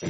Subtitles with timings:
[0.00, 0.08] Fala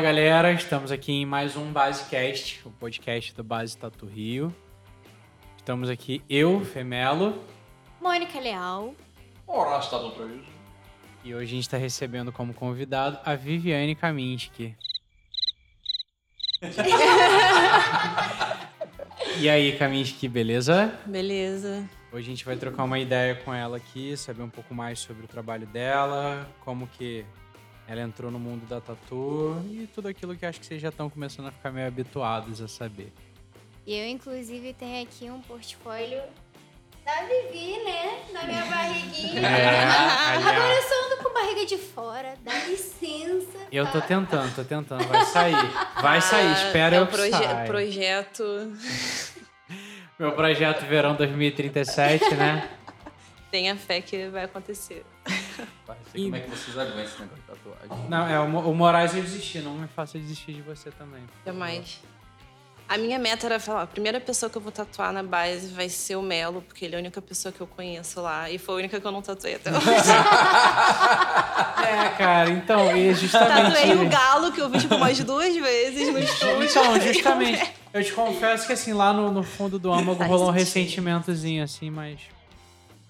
[0.00, 4.54] galera, estamos aqui em mais um Basecast, o podcast do Base Tatu Rio.
[5.56, 7.36] Estamos aqui eu, Femelo,
[8.00, 8.94] Mônica Leal.
[9.46, 10.44] Horácio tá isso.
[11.24, 14.74] e hoje a gente está recebendo como convidado a Viviane Kaminski.
[19.38, 20.98] e aí, Kaminski, beleza?
[21.06, 21.88] Beleza.
[22.12, 25.24] Hoje a gente vai trocar uma ideia com ela aqui, saber um pouco mais sobre
[25.24, 27.24] o trabalho dela, como que
[27.86, 31.08] ela entrou no mundo da tatu e tudo aquilo que acho que vocês já estão
[31.08, 33.12] começando a ficar meio habituados a saber.
[33.86, 36.20] E eu, inclusive, tenho aqui um portfólio
[37.06, 38.18] da Vivi, né?
[38.32, 39.40] Na minha barriguinha.
[39.40, 42.34] É, Agora aliás, eu só ando com barriga de fora.
[42.42, 43.58] Dá licença.
[43.70, 45.54] eu tô tentando, tô tentando, vai sair.
[46.02, 47.64] Vai sair, espera é eu proje saia.
[47.66, 48.42] projeto.
[50.18, 52.70] Meu projeto Verão 2037, né?
[53.50, 55.04] Tenha fé que vai acontecer.
[56.10, 58.08] Sei como é que vocês aguentam esse negócio de tatuagem.
[58.08, 61.22] Não, é, o, o Moraes eu desisti, não me faça desistir de você também.
[61.44, 62.00] Jamais.
[62.88, 65.88] A minha meta era falar, a primeira pessoa que eu vou tatuar na base vai
[65.88, 68.48] ser o Melo, porque ele é a única pessoa que eu conheço lá.
[68.48, 69.80] E foi a única que eu não tatuei até hoje.
[71.86, 73.72] É, cara, então, e justamente...
[73.72, 76.64] Tatuei o Galo, que eu vi tipo umas duas vezes no estúdio.
[76.64, 80.50] Então, justamente, eu te confesso que assim, lá no, no fundo do âmago Faz rolou
[80.50, 80.64] um sentido.
[80.64, 82.18] ressentimentozinho, assim, mas.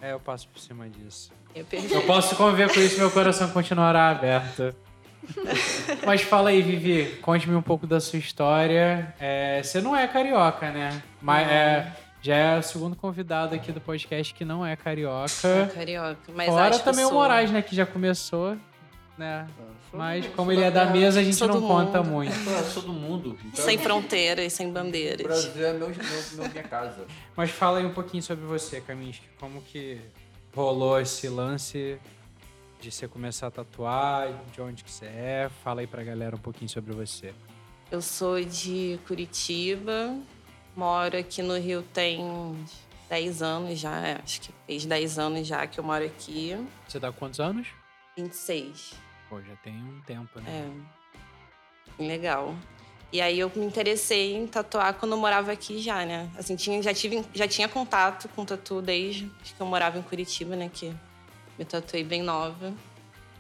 [0.02, 1.30] É, eu passo por cima disso.
[1.54, 1.94] Eu perdi.
[1.94, 4.74] Eu posso conviver com isso, meu coração continuará aberto.
[6.06, 9.14] Mas fala aí, Vivi, conte-me um pouco da sua história.
[9.20, 11.02] É, você não é carioca, né?
[11.20, 15.70] Mas é, já é o segundo convidado aqui do podcast que não é carioca.
[15.74, 16.16] Carioca.
[16.34, 17.12] Mas Fora acho que também o.
[17.12, 17.62] Moraes, né?
[17.62, 18.56] Que já começou,
[19.16, 19.46] né?
[19.90, 22.12] sou Mas como ele é da mesa, a gente não conta mundo.
[22.12, 22.50] muito.
[22.50, 23.38] Eu sou do mundo.
[23.44, 25.22] Então, Sem fronteiras, sem O bandeiras.
[25.26, 25.96] Brasil é meu, meu,
[26.34, 27.04] meu- minha casa.
[27.36, 29.26] Mas fala aí um pouquinho sobre você, Kaminsky.
[29.40, 30.00] Como que
[30.54, 31.98] rolou esse lance
[32.80, 35.50] de você começar a tatuar, de onde que você é?
[35.62, 37.34] Fala aí pra galera um pouquinho sobre você.
[37.90, 40.16] Eu sou de Curitiba,
[40.76, 42.20] moro aqui no Rio tem
[43.08, 46.56] 10 anos já, é, acho que fez 10 anos já que eu moro aqui.
[46.86, 47.68] Você tá com quantos anos?
[48.16, 48.94] 26.
[49.28, 50.70] Pô, já tem um tempo, né?
[51.98, 52.02] É.
[52.02, 52.54] Legal.
[53.12, 56.28] E aí eu me interessei em tatuar quando eu morava aqui já, né?
[56.36, 60.56] Assim, tinha, já, tive, já tinha contato com tatu desde que eu morava em Curitiba,
[60.56, 60.68] né?
[60.72, 60.94] Que
[61.58, 62.72] me tatuei bem nova.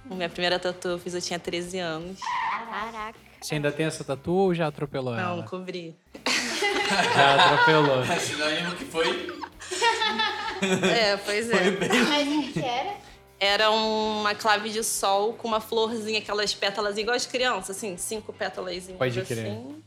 [0.04, 2.18] Minha primeira tatu eu fiz, eu tinha 13 anos.
[2.20, 3.18] Caraca.
[3.40, 5.42] Você ainda tem essa tatu ou já atropelou Não, ela?
[5.44, 5.94] cobri.
[7.16, 8.02] Já atropelou.
[8.08, 9.36] É sinônimo que foi.
[10.96, 11.70] É, pois é.
[12.08, 12.94] Mas o que era?
[13.38, 18.32] Era uma clave de sol com uma florzinha, aquelas pétalas igual de criança, assim, cinco
[18.32, 19.46] pétalas Pode crer.
[19.46, 19.82] assim.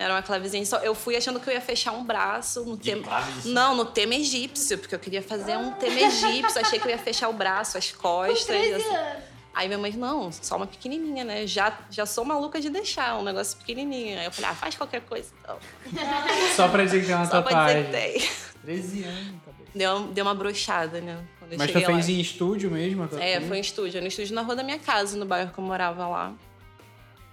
[0.00, 0.78] Era uma clavezinha só.
[0.78, 3.02] Eu fui achando que eu ia fechar um braço no tema.
[3.44, 6.58] Não, no tema egípcio, porque eu queria fazer um tema egípcio.
[6.58, 8.46] Achei que eu ia fechar o braço, as costas.
[8.46, 8.94] 13 assim.
[8.96, 9.22] anos.
[9.52, 11.46] Aí minha mãe, não, só uma pequenininha, né?
[11.46, 14.18] Já, já sou maluca de deixar um negócio pequenininho.
[14.18, 15.58] Aí eu falei, ah, faz qualquer coisa então.
[16.56, 18.20] Só pra dizer que tem uma Só pra dizer tatuagem.
[18.20, 18.30] que tem.
[18.62, 19.70] 13 anos, cabeça.
[19.74, 21.22] Deu, deu uma brochada, né?
[21.38, 22.12] Quando Mas tu fez lá.
[22.12, 23.06] em estúdio mesmo?
[23.18, 24.00] É, foi em estúdio.
[24.00, 26.32] No estúdio na rua da minha casa, no bairro que eu morava lá.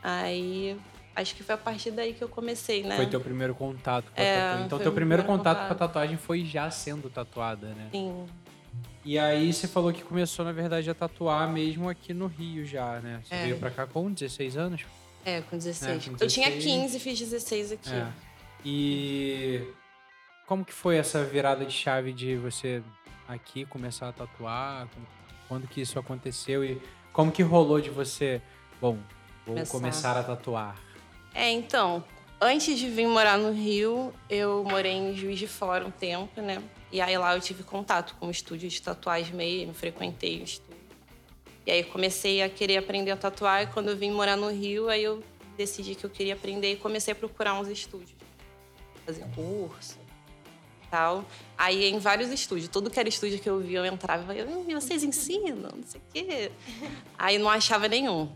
[0.04, 0.76] Aí,
[1.22, 2.96] acho que foi a partir daí que eu comecei, né?
[2.96, 4.64] Foi teu primeiro contato com a É, tatu.
[4.64, 5.80] Então teu primeiro primeiro contato com a contato.
[5.90, 7.90] tatuagem foi já sendo tatuada, né?
[7.92, 8.26] Sim.
[9.04, 13.00] E aí você falou que começou, na verdade, a tatuar mesmo aqui no Rio já,
[13.00, 13.22] né?
[13.24, 13.44] Você É.
[13.44, 14.82] veio pra cá com 16 anos?
[15.26, 16.08] É, com 16.
[16.08, 16.64] É, com Eu tinha 16.
[16.82, 17.90] 15 fiz 16 aqui.
[17.94, 18.08] É.
[18.66, 19.62] E
[20.46, 22.84] como que foi essa virada de chave de você
[23.28, 24.88] aqui começar a tatuar?
[25.48, 26.82] Quando que isso aconteceu e
[27.14, 28.42] como que rolou de você,
[28.82, 28.98] bom,
[29.46, 29.72] vou Começar.
[29.72, 30.76] começar a tatuar?
[31.38, 32.04] É, então,
[32.42, 36.64] antes de vir morar no Rio, eu morei em Juiz de Fora um tempo, né?
[36.92, 40.82] E aí lá eu tive contato com o estúdio de tatuagem mesmo, frequentei o estúdio.
[41.64, 44.90] E aí comecei a querer aprender a tatuar e quando eu vim morar no Rio,
[44.90, 45.24] aí eu
[45.56, 48.18] decidi que eu queria aprender e comecei a procurar uns estúdios.
[49.06, 50.00] Fazer curso
[50.90, 51.26] tal.
[51.58, 54.66] Aí em vários estúdios, tudo que era estúdio que eu via, eu entrava e eu,
[54.68, 56.52] "Ih, vocês ensinam, não sei o quê.
[57.18, 58.32] Aí não achava nenhum.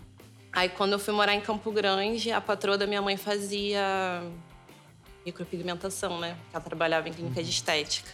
[0.53, 4.21] Aí quando eu fui morar em Campo Grande, a patroa da minha mãe fazia
[5.25, 6.35] micropigmentação, né?
[6.51, 8.09] Ela trabalhava em clínica de estética.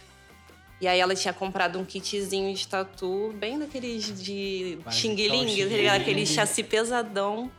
[0.80, 6.62] E aí ela tinha comprado um kitzinho de tatu, bem daqueles de xing-ling, aquele chassi
[6.62, 7.50] pesadão.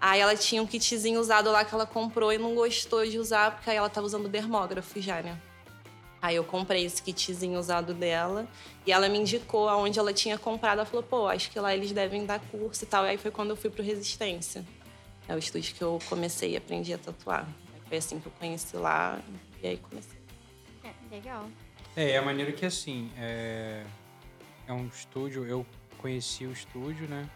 [0.00, 3.50] Aí ela tinha um kitzinho usado lá que ela comprou e não gostou de usar,
[3.52, 5.38] porque aí ela tava usando dermógrafo já, né?
[6.24, 8.48] Aí eu comprei esse kitzinho usado dela
[8.86, 10.78] e ela me indicou aonde ela tinha comprado.
[10.78, 13.04] Ela falou, pô, acho que lá eles devem dar curso e tal.
[13.04, 14.64] E aí foi quando eu fui pro Resistência.
[15.28, 17.46] É o estúdio que eu comecei e aprendi a tatuar.
[17.86, 19.20] Foi assim que eu conheci lá
[19.62, 20.18] e aí comecei.
[20.82, 21.46] É, legal.
[21.94, 23.84] É, é a maneira que assim, é,
[24.66, 25.66] é um estúdio, eu
[25.98, 27.28] conheci o estúdio, né?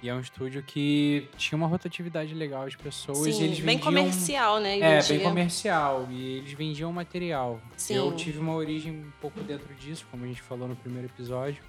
[0.00, 3.76] E é um estúdio que tinha uma rotatividade legal de pessoas e Sim, eles bem
[3.78, 3.82] vendiam...
[3.82, 4.78] comercial, né?
[4.78, 6.06] É, vendia- bem comercial.
[6.10, 7.60] E eles vendiam material.
[7.76, 7.94] Sim.
[7.96, 11.60] Eu tive uma origem um pouco dentro disso, como a gente falou no primeiro episódio.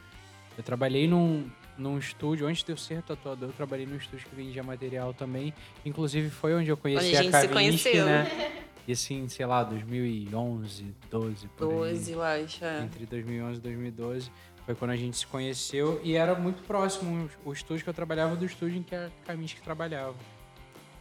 [0.56, 4.36] Eu trabalhei num, num estúdio, antes de eu ser tatuador, eu trabalhei num estúdio que
[4.36, 5.52] vendia material também.
[5.84, 8.06] Inclusive foi onde eu conheci Onde a gente se Kavinsky, conheceu.
[8.06, 8.52] né?
[8.88, 12.66] E assim, sei lá, 2011, 12, por aí 12, eu acho.
[12.66, 12.82] É.
[12.84, 14.32] entre 2011 e 2012.
[14.70, 18.36] Foi quando a gente se conheceu e era muito próximo o estúdio que eu trabalhava
[18.36, 20.14] do estúdio em que a Kaminsky trabalhava.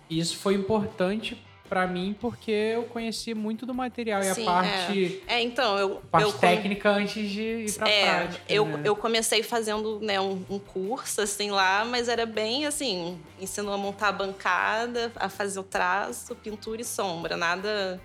[0.09, 1.37] E isso foi importante
[1.69, 6.03] pra mim porque eu conheci muito do material e Sim, a parte, É, então, eu.
[6.11, 8.43] parte eu técnica antes de ir pra É, prática.
[8.49, 8.81] eu, né?
[8.85, 13.77] eu comecei fazendo né, um, um curso assim lá, mas era bem assim, ensinou a
[13.77, 18.01] montar a bancada, a fazer o traço, pintura e sombra, nada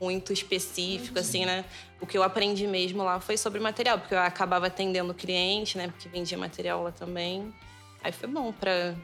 [0.00, 1.64] muito específico assim, né?
[2.00, 5.76] O que eu aprendi mesmo lá foi sobre material, porque eu acabava atendendo o cliente,
[5.76, 7.52] né, porque vendia material lá também.
[8.02, 8.94] Aí foi bom para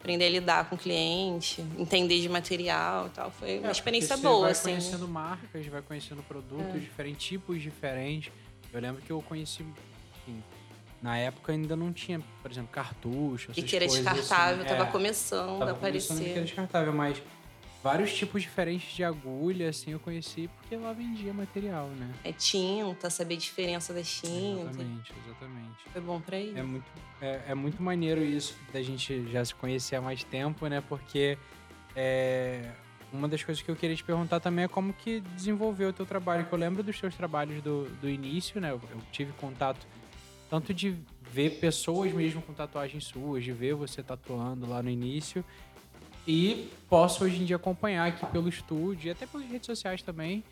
[0.00, 4.16] aprender a lidar com o cliente, entender de material e tal, foi uma É, experiência
[4.16, 4.70] você boa vai assim.
[4.70, 6.78] conhecendo marcas, vai conhecendo produtos É.
[6.78, 8.32] diferentes, tipos diferentes.
[8.72, 10.42] Eu lembro que eu conheci, enfim,
[11.00, 14.68] na época ainda não tinha, por exemplo, cartucho, essas E que era coisas descartável, assim.
[14.68, 14.90] tava É.
[14.90, 16.44] começando Tava a começando que era aparecer.
[16.44, 17.22] descartável, mas
[17.82, 22.10] vários tipos diferentes de agulha, assim, eu conheci porque lá vendia material, né?
[22.24, 24.76] É tinta, saber a diferença das tintas.
[24.76, 25.84] Exatamente, exatamente.
[25.92, 26.58] Foi bom pra isso.
[26.58, 26.86] É muito,
[27.20, 30.82] é, é muito maneiro isso da gente já se conhecer há mais tempo, né?
[30.86, 31.38] Porque
[31.96, 32.70] é,
[33.12, 36.06] uma das coisas que eu queria te perguntar também é como que desenvolveu o teu
[36.06, 36.44] trabalho.
[36.44, 38.70] Que eu lembro dos teus trabalhos do, do início, né?
[38.70, 39.86] Eu, eu tive contato
[40.48, 40.96] tanto de
[41.32, 45.44] ver pessoas mesmo com tatuagens suas, de ver você tatuando lá no início.
[46.26, 50.44] E posso hoje em dia acompanhar aqui pelo estúdio e até pelas redes sociais também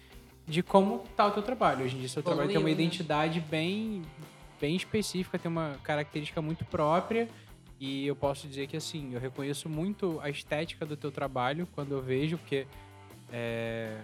[0.46, 1.84] de como tá o teu trabalho.
[1.84, 2.72] Hoje em dia seu trabalho tem uma né?
[2.72, 4.02] identidade bem,
[4.60, 7.28] bem específica, tem uma característica muito própria.
[7.78, 11.92] E eu posso dizer que assim, eu reconheço muito a estética do teu trabalho quando
[11.92, 12.66] eu vejo, porque
[13.30, 13.98] é,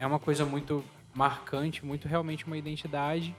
[0.00, 0.82] é uma coisa muito
[1.14, 3.34] marcante, muito realmente uma identidade.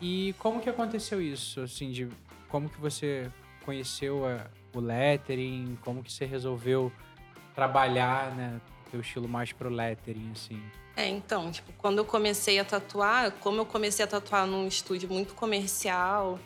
[0.00, 1.60] E como que aconteceu isso?
[1.60, 2.08] Assim, de
[2.48, 3.30] como que você
[3.64, 6.90] conheceu a- o lettering, como que você resolveu
[7.54, 8.60] trabalhar, né,
[8.90, 10.62] teu estilo mais pro lettering, assim?
[10.96, 15.08] É, então, tipo, quando eu comecei a tatuar, como eu comecei a tatuar num estúdio
[15.08, 16.38] muito comercial,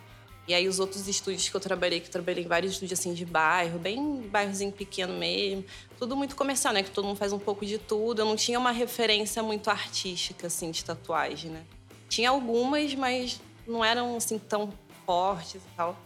[0.47, 3.15] e aí os outros estúdios que eu trabalhei, que eu trabalhei em vários estúdios assim
[3.15, 5.65] de bairro, bem bairrozinho pequeno mesmo,
[5.99, 6.83] tudo muito comercial, né?
[6.83, 8.21] Que todo mundo faz um pouco de tudo.
[8.21, 11.65] Eu não tinha uma referência muito artística, assim, de tatuagem, né?
[12.11, 14.71] Tinha algumas, mas não eram assim tão
[15.07, 15.97] fortes e tal.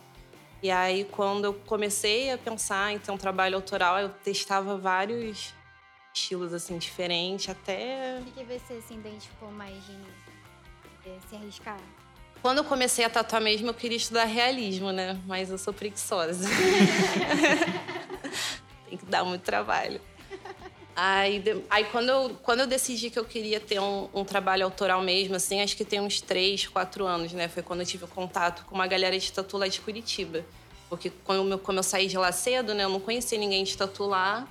[0.63, 5.55] E aí, quando eu comecei a pensar em ter um trabalho autoral, eu testava vários
[6.13, 9.93] estilos assim diferentes, até O que, que você se identificou mais de?
[11.07, 11.79] É, Se arriscar?
[12.43, 15.21] Quando eu comecei a tatuar mesmo, eu queria estudar realismo, né?
[15.27, 16.49] Mas eu sou preguiçosa.
[18.89, 20.01] Tem que dar muito trabalho.
[21.01, 21.41] Aí,
[21.71, 25.37] aí quando, eu, quando eu decidi que eu queria ter um, um trabalho autoral mesmo,
[25.37, 27.47] assim, acho que tem uns três, quatro anos, né?
[27.47, 30.45] Foi quando eu tive contato com uma galera de tatu lá de Curitiba.
[30.89, 32.83] Porque como eu, como eu saí de lá cedo, né?
[32.83, 34.49] Eu não conhecia ninguém de tatu lá.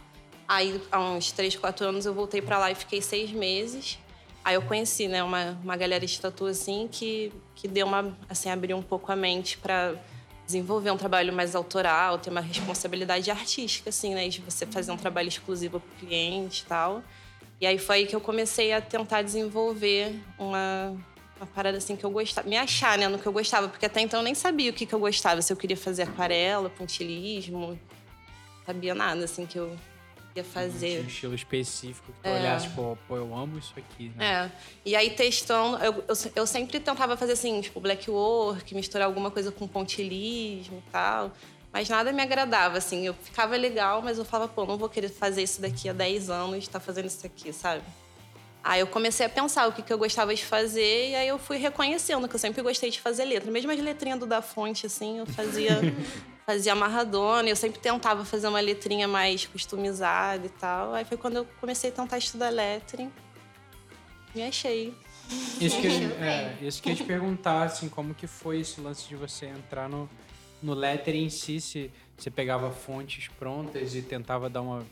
[0.48, 4.00] Aí, há uns três, quatro anos, eu voltei pra lá e fiquei seis meses.
[4.42, 8.50] Aí eu conheci, né, uma, uma galera de tatu, assim, que, que deu uma, assim,
[8.50, 9.96] abriu um pouco a mente para
[10.48, 14.98] desenvolver um trabalho mais autoral, ter uma responsabilidade artística, assim, né, de você fazer um
[14.98, 17.04] trabalho exclusivo para o cliente e tal.
[17.60, 20.96] E aí foi aí que eu comecei a tentar desenvolver uma,
[21.36, 24.00] uma parada, assim, que eu gostava, me achar, né, no que eu gostava, porque até
[24.00, 27.60] então eu nem sabia o que, que eu gostava, se eu queria fazer aquarela, pontilismo,
[27.60, 27.80] não
[28.66, 29.78] sabia nada, assim, que eu
[30.44, 30.90] fazer.
[30.90, 32.40] Tinha um estilo específico que tu É.
[32.40, 34.26] olhasse, tipo, pô, eu amo isso aqui, né?
[34.26, 34.52] É.
[34.86, 39.30] E aí, testando, eu, eu, eu sempre tentava fazer assim, tipo, black work, misturar alguma
[39.32, 41.32] coisa com pontilismo e tal.
[41.72, 43.06] Mas nada me agradava, assim.
[43.06, 46.30] Eu ficava legal, mas eu falava, pô, não vou querer fazer isso daqui a 10
[46.30, 47.84] anos, tá fazendo isso aqui, sabe?
[48.64, 51.38] Aí eu comecei a pensar o que, que eu gostava de fazer, e aí eu
[51.40, 53.50] fui reconhecendo que eu sempre gostei de fazer letra.
[53.50, 55.80] Mesmo as letrinhas do da fonte, assim, eu fazia,
[56.48, 57.50] fazia amarradona.
[57.50, 60.94] Eu sempre tentava fazer uma letrinha mais customizada e tal.
[60.94, 63.12] Aí foi quando eu comecei a tentar estudar lettering.
[64.34, 64.96] Me achei.
[65.60, 68.80] Isso que, eu, é, isso que eu ia te perguntar, assim, como que foi esse
[68.80, 70.10] lance de você entrar no,
[70.64, 74.86] no lettering em si, se você pegava fontes prontas e tentava dar uma,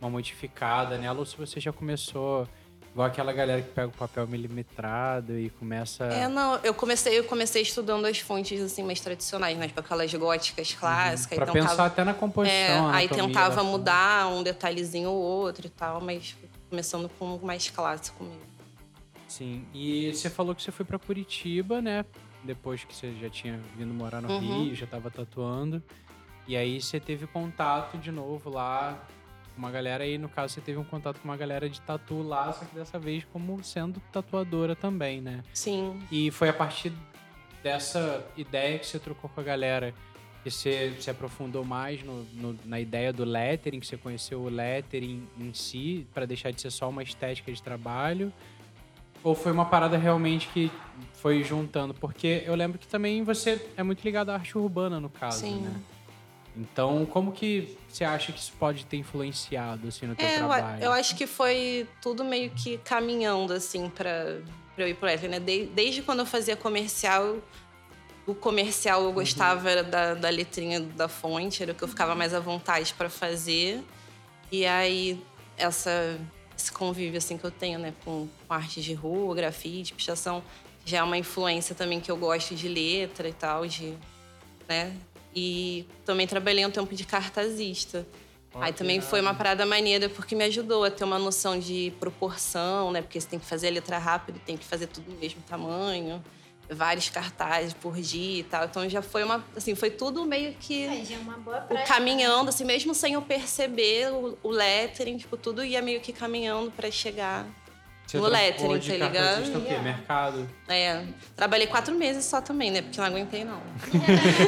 [0.00, 2.48] uma modificada nela, ou se você já começou
[2.92, 6.04] Igual aquela galera que pega o papel milimetrado e começa.
[6.04, 9.66] É, não, eu comecei, eu comecei estudando as fontes assim mais tradicionais, né?
[9.66, 11.36] Tipo aquelas góticas clássicas.
[11.38, 12.92] Pra então pensar até na composição.
[12.92, 16.36] É, aí tentava da- mudar um detalhezinho ou outro e tal, mas
[16.68, 18.40] começando com o mais clássico mesmo.
[19.26, 19.64] Sim.
[19.72, 22.04] E você falou que você foi pra Curitiba, né?
[22.44, 24.64] Depois que você já tinha vindo morar no Uhum.
[24.64, 25.82] Rio, já tava tatuando.
[26.46, 28.98] E aí você teve contato de novo lá
[29.56, 32.52] uma galera aí, no caso, você teve um contato com uma galera de tatu lá,
[32.52, 35.42] só que dessa vez como sendo tatuadora também, né?
[35.52, 36.00] Sim.
[36.10, 36.92] E foi a partir
[37.62, 39.94] dessa ideia que você trocou com a galera
[40.42, 44.48] que você se aprofundou mais no- no- na ideia do lettering, que você conheceu o
[44.48, 48.32] lettering em si, para deixar de ser só uma estética de trabalho?
[49.22, 50.68] Ou foi uma parada realmente que
[51.14, 51.94] foi juntando?
[51.94, 55.60] Porque eu lembro que também você é muito ligado à arte urbana, no caso, Sim.
[55.60, 55.80] né?
[56.56, 60.82] Então, como que você acha que isso pode ter influenciado, assim, no teu É, trabalho?
[60.84, 64.38] eu acho que foi tudo meio que caminhando, assim, pra
[64.76, 65.40] eu ir pro Lettering, né?
[65.40, 67.38] De- desde quando eu fazia comercial,
[68.26, 69.06] o comercial Uhum.
[69.08, 72.40] eu gostava era da, da letrinha da fonte, era o que eu ficava mais à
[72.40, 73.82] vontade pra fazer.
[74.50, 75.18] E aí,
[75.56, 76.20] essa,
[76.54, 77.94] esse convívio, assim, que eu tenho, né?
[78.04, 80.42] Com, com arte de rua, grafite, pichação,
[80.84, 83.94] já é uma influência também que eu gosto de letra e tal, de...
[84.68, 84.94] Né?
[85.34, 88.06] E também trabalhei um tempo de cartazista.
[88.54, 91.90] Aí Ok, também foi uma parada maneira porque me ajudou a ter uma noção de
[91.98, 93.00] proporção, né?
[93.00, 96.22] Porque você tem que fazer a letra rápido, tem que fazer tudo do mesmo tamanho,
[96.68, 98.66] vários cartazes por dia e tal.
[98.66, 101.68] Então já foi uma, assim, foi tudo meio que Aí já é uma boa o
[101.68, 101.94] prática.
[101.94, 106.70] caminhando, assim, mesmo sem eu perceber o, o lettering, tipo, tudo ia meio que caminhando
[106.72, 107.46] pra chegar.
[108.12, 109.12] Você no lettering, tá ligado?
[109.14, 109.78] cartazista o quê?
[109.78, 110.50] Mercado?
[110.68, 111.02] É,
[111.34, 112.82] trabalhei quatro meses só também, né?
[112.82, 113.62] Porque não aguentei, não.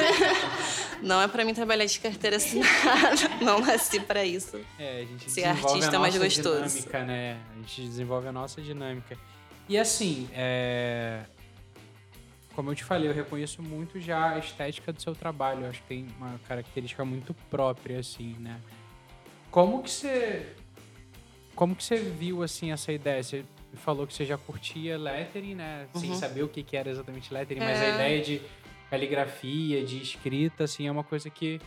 [1.01, 3.27] não é pra mim trabalhar de carteira assinada.
[3.41, 4.59] Não nasci pra isso.
[4.77, 6.63] É, a gente Ser desenvolve artista a é mais gostoso.
[6.63, 7.39] dinâmica, né?
[7.51, 9.17] A gente desenvolve a nossa dinâmica.
[9.67, 11.23] E assim, é...
[12.53, 15.63] como eu te falei, eu reconheço muito já a estética do seu trabalho.
[15.63, 18.61] Eu acho que tem uma característica muito própria, assim, né?
[19.49, 20.53] Como que você...
[21.55, 23.23] Como que você viu, assim, essa ideia?
[23.23, 23.45] Você
[23.75, 25.87] falou que você já curtia lettering, né?
[25.93, 26.15] Sem Uhum.
[26.15, 27.93] saber o que que era exatamente lettering, mas a É.
[27.95, 28.41] ideia de
[28.89, 31.59] caligrafia, de escrita, assim, é uma coisa que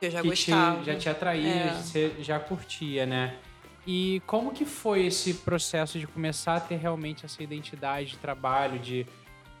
[0.00, 0.80] Eu já que gostava.
[0.80, 1.72] Te, já te atraía, É.
[1.74, 3.36] você já curtia, né?
[3.86, 8.78] E como que foi esse processo de começar a ter realmente essa identidade de trabalho,
[8.78, 9.06] de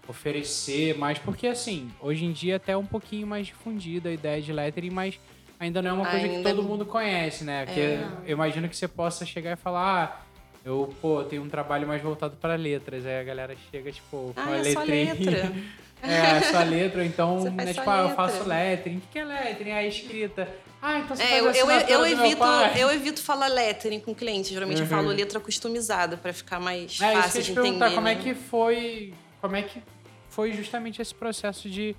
[0.08, 1.18] oferecer mais?
[1.18, 4.90] Porque, assim, hoje em dia até é um pouquinho mais difundida a ideia de lettering,
[4.90, 5.18] mas
[5.58, 7.64] ainda não é uma coisa Ainda- que todo mundo conhece, né?
[7.66, 8.08] Porque É.
[8.26, 10.22] eu imagino que você possa chegar e falar, ah,
[10.64, 13.04] eu, pô, tenho um trabalho mais voltado para letras.
[13.06, 15.14] Aí a galera chega, tipo, com Ah, a é só letrinha.
[15.14, 15.52] letra.
[16.04, 18.96] É, só letra, então, né, tipo, ah, eu faço lettering.
[18.96, 19.70] O que é lettering?
[19.70, 20.48] Ah, escrita.
[20.82, 22.42] Ah, então você É, faz eu, eu, eu evito,
[22.76, 24.52] eu evito falar lettering com cliente.
[24.52, 24.90] Geralmente eu Uhum.
[24.90, 27.76] falo letra customizada pra ficar mais É, isso que eu fácil ia de te perguntar,
[27.86, 27.94] entender.
[27.94, 28.20] como é né?
[28.20, 29.14] que foi.
[29.40, 29.80] Como é que
[30.28, 31.94] foi justamente esse processo de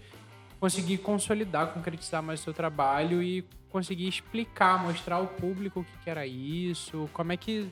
[0.59, 5.97] conseguir consolidar, concretizar mais o seu trabalho e conseguir explicar, mostrar ao público o que,
[6.03, 7.69] que era isso, como é que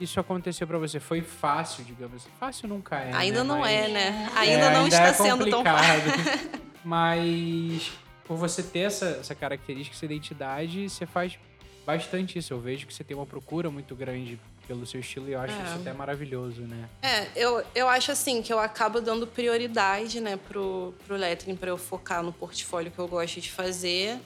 [0.00, 1.00] isso aconteceu pra você?
[1.00, 2.30] Foi fácil, digamos assim?
[2.38, 3.12] Fácil nunca é.
[3.14, 3.48] Ainda né?
[3.48, 4.30] não Mas- é, né?
[4.34, 6.50] É, Ainda não ainda está é sendo tão fácil.
[6.84, 7.92] Mas
[8.24, 11.38] por você ter essa, essa característica, essa identidade, você faz
[11.84, 12.52] bastante isso.
[12.52, 15.54] Eu vejo que você tem uma procura muito grande pelo seu estilo e eu acho
[15.54, 15.62] É.
[15.64, 16.88] isso até maravilhoso, né?
[17.02, 21.70] É, eu, eu acho assim que eu acabo dando prioridade, né, pro, pro lettering pra
[21.70, 24.18] eu focar no portfólio que eu gosto de fazer.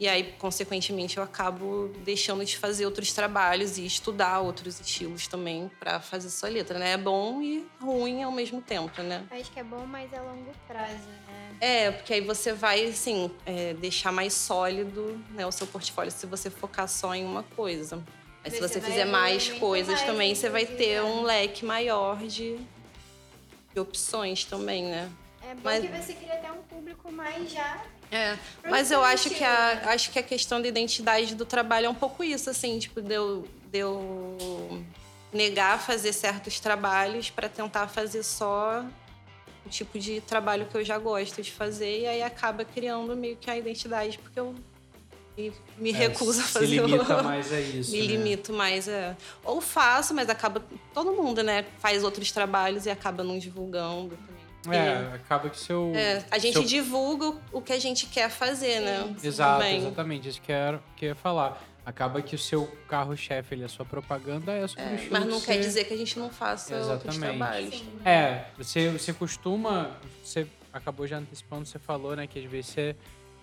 [0.00, 5.68] E aí, consequentemente, eu acabo deixando de fazer outros trabalhos e estudar outros estilos também
[5.80, 6.92] pra fazer sua letra, né?
[6.92, 9.24] É bom e ruim ao mesmo tempo, né?
[9.28, 11.56] Acho que é bom, mas a longo prazo, né?
[11.60, 16.26] É, porque aí você vai, assim, é, deixar mais sólido né, o seu portfólio se
[16.26, 18.00] você focar só em uma coisa.
[18.44, 21.02] Mas se Você você fizer mais coisas mais, também, você vai ter né?
[21.02, 22.56] um leque maior de,
[23.74, 25.10] de opções também, né?
[25.42, 27.82] É bom Mas- que você cria até um público mais já.
[28.10, 28.36] É,
[28.68, 29.82] mas eu acho que, a, né?
[29.86, 33.14] acho que a questão da identidade do trabalho é um pouco isso, assim, tipo, de
[33.14, 34.84] eu, de eu
[35.32, 38.84] negar fazer certos trabalhos para tentar fazer só
[39.64, 43.36] o tipo de trabalho que eu já gosto de fazer, e aí acaba criando meio
[43.36, 44.54] que a identidade, porque eu
[45.36, 47.24] me, me É, recuso a se fazer limita o...
[47.24, 47.92] mais a isso.
[47.92, 48.06] Me né?
[48.06, 49.14] limito mais a...
[49.44, 50.64] Ou faço, mas acaba...
[50.94, 51.64] Todo mundo, né?
[51.78, 54.18] Faz outros trabalhos e acaba não divulgando
[54.70, 55.92] É, acaba que seu.
[55.94, 59.14] É, a gente seu- divulga o que a gente quer fazer, né?
[59.22, 59.78] Exato, Também.
[59.78, 60.28] exatamente.
[60.28, 61.62] Isso que eu, que eu ia falar.
[61.86, 65.46] Acaba que o seu carro-chefe, ele, a sua propaganda é sobre estilo Mas não que
[65.46, 67.18] quer dizer que a gente não faça Exatamente.
[67.20, 67.82] trabalhos.
[68.04, 69.96] É, você, você costuma.
[70.22, 72.96] Você acabou já antecipando, você falou, né, que às vezes você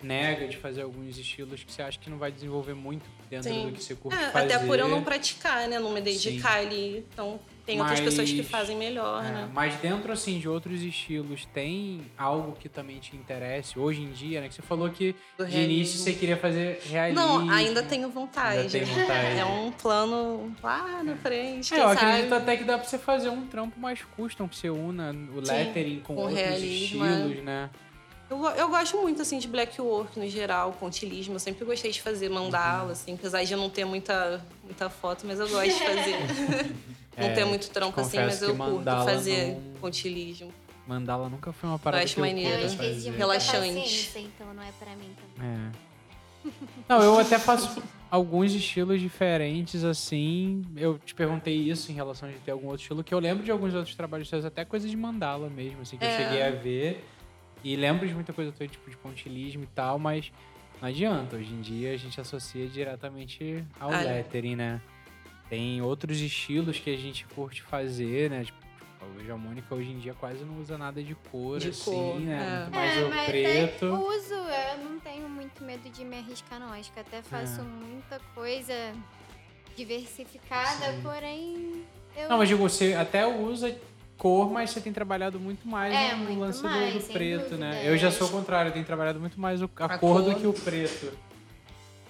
[0.03, 3.65] nega de fazer alguns estilos que você acha que não vai desenvolver muito dentro Sim.
[3.67, 4.53] do que você curte É, fazer.
[4.53, 5.79] até por eu não praticar, né?
[5.79, 7.03] Não me dedicar ali.
[7.11, 9.49] Então, Tem outras pessoas que Mas- fazem melhor, É, né?
[9.51, 14.39] Mas dentro, assim, de outros estilos, tem algo que também te interesse hoje em dia,
[14.41, 14.47] né?
[14.47, 17.19] Que você falou que Do de início você queria fazer realismo.
[17.25, 18.59] Não, ainda tenho vontade.
[18.59, 19.35] Ainda tem vontade.
[19.39, 21.99] É um plano lá na frente, É, eu sabe?
[22.05, 25.43] acredito até que dá pra você fazer um trampo mais custom, que você una o
[25.43, 27.69] Sim, lettering com, com outros realismo, estilos, né?
[28.29, 31.35] Eu, eu gosto muito, assim, de black work no geral, pontilismo.
[31.35, 35.25] Eu sempre gostei de fazer mandala, assim, apesar de eu não ter muita, muita foto,
[35.27, 36.75] mas eu gosto de fazer.
[37.17, 40.51] não É, ter muito trampo assim, mas eu curto fazer não- pontilismo.
[40.87, 42.49] Mandala nunca foi uma parada acho que eu maneiro.
[42.61, 43.11] Eu curto fazer.
[43.11, 44.11] Relaxante.
[44.19, 45.49] então não é pra mim também.
[45.71, 45.85] É.
[46.87, 47.81] Não, eu até faço
[48.11, 50.61] alguns estilos diferentes, assim.
[50.77, 53.49] Eu te perguntei isso em relação a ter algum outro estilo, que eu lembro de
[53.49, 56.17] alguns outros trabalhos seus, até coisa de mandala mesmo, assim, que eu É.
[56.17, 57.03] cheguei a ver.
[57.63, 60.31] E lembro de muita coisa tua, tipo, de pontilismo e tal, mas
[60.79, 61.35] não adianta.
[61.35, 64.05] Hoje em dia a gente associa diretamente ao Ah, é.
[64.17, 64.79] lettering, né?
[65.49, 68.43] Tem outros estilos que a gente curte fazer, né?
[68.43, 68.57] Tipo,
[69.17, 72.19] hoje a Mônica hoje em dia quase não usa nada de cor, De assim, cor,
[72.19, 72.33] né?
[72.35, 72.59] é.
[72.63, 73.85] Muito mais é, o mas preto.
[73.85, 76.73] até uso, eu não tenho muito medo de me arriscar, não.
[76.73, 77.63] Acho que até faço É.
[77.63, 78.73] muita coisa
[79.77, 81.83] diversificada, porém.
[82.17, 82.29] Eu...
[82.29, 83.75] Não, mas digo, você até usa
[84.17, 87.13] cor, mas você tem trabalhado muito mais É, no muito lance do- mais, do, sem
[87.13, 87.57] preto, dúvida.
[87.57, 87.81] né?
[87.87, 90.31] Eu já sou o contrário, eu tenho trabalhado muito mais o- a, A cor, do
[90.31, 90.39] cor.
[90.41, 91.11] que o preto.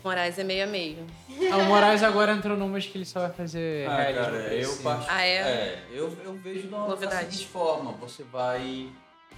[0.05, 1.03] Moraes é meio a meio.
[1.51, 4.83] Ah, o Moraes agora entrou numas que ele só vai fazer Ah, cara, eu assim.
[4.83, 5.07] parto.
[5.09, 5.35] Ah, é?
[5.37, 7.25] É, eu, eu vejo da Novidade.
[7.33, 8.87] seguinte forma: você vai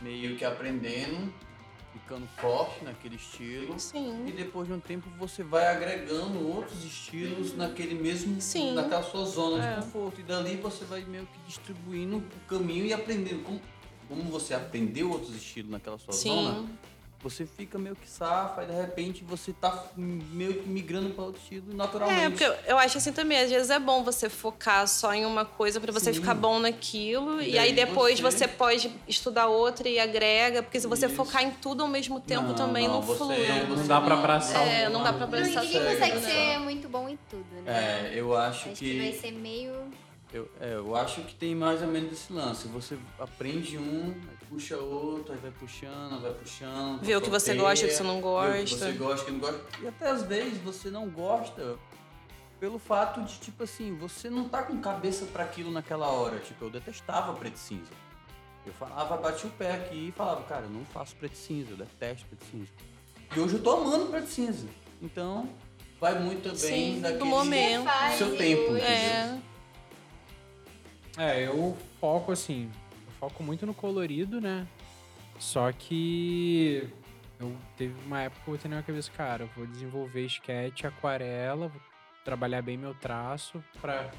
[0.01, 1.33] meio que aprendendo,
[1.93, 3.77] ficando forte naquele estilo.
[3.77, 4.25] E Sim.
[4.35, 8.73] depois de um tempo você vai agregando outros estilos naquele mesmo, Sim.
[8.73, 9.69] naquela sua zona É.
[9.69, 10.19] de conforto.
[10.19, 13.41] E dali você vai meio que distribuindo o caminho e aprendendo.
[13.45, 13.61] Como,
[14.09, 16.69] como você aprendeu outros estilos naquela sua zona, Sim.
[17.21, 21.41] Você fica meio que safa e de repente você tá meio que migrando para outro
[21.41, 22.21] estilo naturalmente.
[22.21, 25.43] É, porque eu, acho assim também, às vezes é bom você focar só em uma
[25.43, 26.19] coisa pra você Sim.
[26.19, 27.41] ficar bom naquilo.
[27.41, 28.47] E E, aí depois você- você...
[28.47, 31.15] pode estudar outra e agrega, porque se você Isso.
[31.15, 33.47] focar em tudo ao mesmo tempo Não, também não, não, você- flui.
[33.47, 36.21] Não, você dá pra não- abraçar É, não dá pra Não, abraçar ninguém consegue né?
[36.21, 38.09] ser muito bom em tudo, né?
[38.13, 39.17] É, eu acho, Acho que vai que.
[39.17, 39.73] ser meio.
[40.31, 42.67] Eu, é, eu acho que tem mais ou menos esse lance.
[42.67, 44.13] Você aprende um,
[44.49, 47.01] puxa outro, aí vai puxando, vai puxando.
[47.01, 48.77] Vê o que você gosta, o que você não vê o que gosta.
[48.77, 49.61] você gosta, o que não gosta.
[49.81, 51.77] E até às vezes você não gosta
[52.59, 56.39] pelo fato de, tipo assim, você não tá com cabeça para aquilo naquela hora.
[56.39, 57.91] Tipo, eu detestava preto e cinza.
[58.65, 61.71] Eu falava, bati o pé aqui e falava, cara, eu não faço preto e cinza,
[61.71, 62.71] eu detesto preto e cinza.
[63.35, 64.67] E hoje eu tô amando preto e cinza.
[65.01, 65.47] Então,
[66.01, 67.87] vai muito também Sim, do daquele momento.
[68.17, 68.75] Seu tempo?
[68.77, 69.39] É,
[71.17, 72.69] É, eu foco assim,
[73.19, 74.67] foco muito no colorido, né?
[75.39, 76.89] Só que
[77.39, 80.85] eu teve uma época que eu botei na minha cabeça, cara, eu vou desenvolver sketch,
[80.85, 81.81] aquarela, vou
[82.25, 84.09] trabalhar bem meu traço pra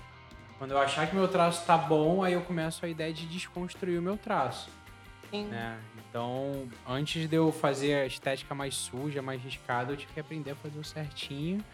[0.59, 3.97] quando eu achar que meu traço tá bom, aí eu começo a ideia de desconstruir
[3.97, 4.69] o meu traço,
[5.31, 5.45] sim.
[5.45, 5.79] né?
[5.97, 10.51] Então, antes de eu fazer a estética mais suja, mais riscada, eu tive que aprender
[10.51, 11.65] a fazer o certinho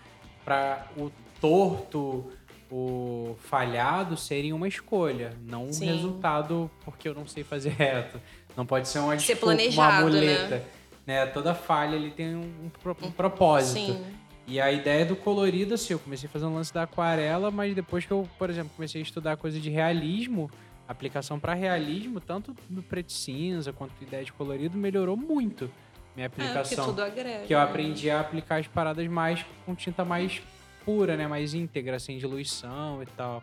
[0.45, 1.11] pra o
[1.41, 2.31] torto,
[2.71, 5.87] o falhado serem uma escolha, não um Sim.
[5.87, 8.21] resultado porque eu não sei fazer reto.
[8.57, 10.01] Não pode ser uma, Ser desculpa, uma né?
[10.01, 10.65] muleta.
[11.07, 11.27] Né?
[11.27, 13.93] Toda falha ele tem um, um pro- um propósito.
[13.95, 14.05] Sim.
[14.47, 18.05] E a ideia do colorido, assim, eu comecei fazendo um lance da aquarela, mas depois
[18.05, 20.51] que eu, por exemplo, comecei a estudar coisa de realismo,
[20.87, 25.71] aplicação para realismo, tanto no preto e cinza quanto ideia de colorido, melhorou muito
[26.15, 26.87] minha É, porque aplicação.
[26.87, 27.45] tudo agrega.
[27.47, 27.65] que eu né?
[27.65, 30.41] aprendi a aplicar as paradas mais com tinta mais
[30.85, 31.27] pura, né?
[31.27, 33.43] Mais íntegra, sem diluição e tal.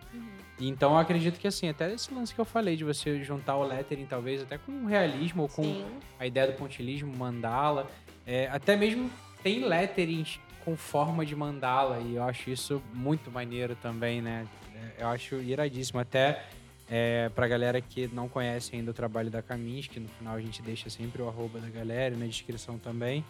[0.60, 3.58] E Então eu acredito que assim, até esse lance que eu falei de você juntar
[3.58, 5.86] o lettering, talvez, até com o realismo ou com Sim.
[6.20, 7.90] a ideia do pontilismo, mandala.
[8.26, 9.10] É, até mesmo
[9.44, 14.48] tem letterings com forma de mandala e eu acho isso muito maneiro também, né?
[14.76, 16.00] É, eu acho iradíssimo.
[16.00, 16.44] Até
[16.90, 20.62] é, pra galera que não conhece ainda o trabalho da Kaminsky, no final a gente
[20.62, 23.24] deixa sempre o arroba da galera na descrição também.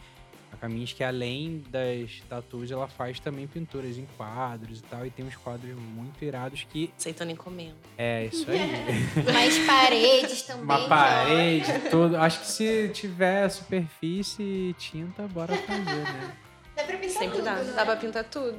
[0.51, 5.05] A Kaminsky, além das tatuas, ela faz também pinturas em quadros e tal.
[5.05, 7.75] E tem uns quadros muito irados que Aceitando encomenda.
[7.97, 8.59] é isso aí.
[9.33, 10.63] Mais paredes também.
[10.63, 12.17] Uma que, ó, parede, tudo.
[12.17, 16.35] Acho que se tiver superfície e tinta, bora fazer, né?
[16.81, 17.55] Dá pra pintar Sempre tudo, dá.
[17.55, 17.73] né?
[17.75, 18.57] Dá pra pintar tudo.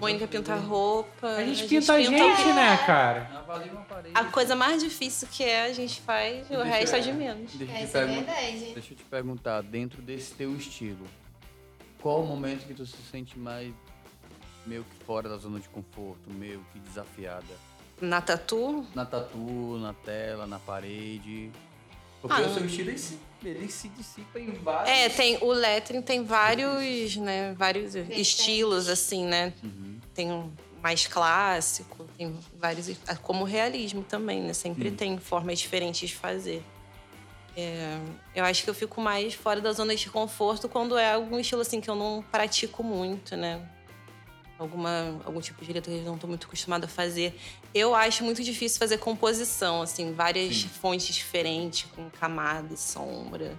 [0.00, 1.26] Mônica pinta roupa.
[1.28, 3.44] A gente pinta a gente, né, cara?
[4.14, 7.52] A coisa mais difícil que é, a gente faz, o Deixa resto é de menos.
[7.54, 8.72] Deixa te Essa é verdade.
[8.74, 11.06] deixa eu te perguntar, dentro desse teu estilo,
[12.00, 13.72] qual o momento que tu se sente mais
[14.66, 17.44] meio que fora da zona de conforto, meio que desafiada?
[18.00, 21.50] Na tatu, Na tatu, na tela, na parede?
[22.22, 24.88] Porque Ah, o seu estilo ele se, ele se dissipa em vários.
[24.88, 29.52] É, tem o lettering tem vários, né, vários estilos assim, né?
[29.62, 29.98] Uhum.
[30.14, 32.96] Tem um mais clássico, Tem vários.
[33.22, 34.52] Como o realismo também, né?
[34.52, 34.96] Sempre Sim.
[34.96, 36.62] tem formas diferentes de fazer.
[37.56, 37.98] É,
[38.34, 41.60] eu acho que eu fico mais fora da zona de conforto quando é algum estilo
[41.60, 43.60] assim que eu não pratico muito, né?
[44.62, 47.38] Alguma, algum tipo de letra que eu não estou muito acostumada a fazer.
[47.74, 50.68] Eu acho muito difícil fazer composição, assim, várias Sim.
[50.68, 53.56] fontes diferentes, com camada e sombra.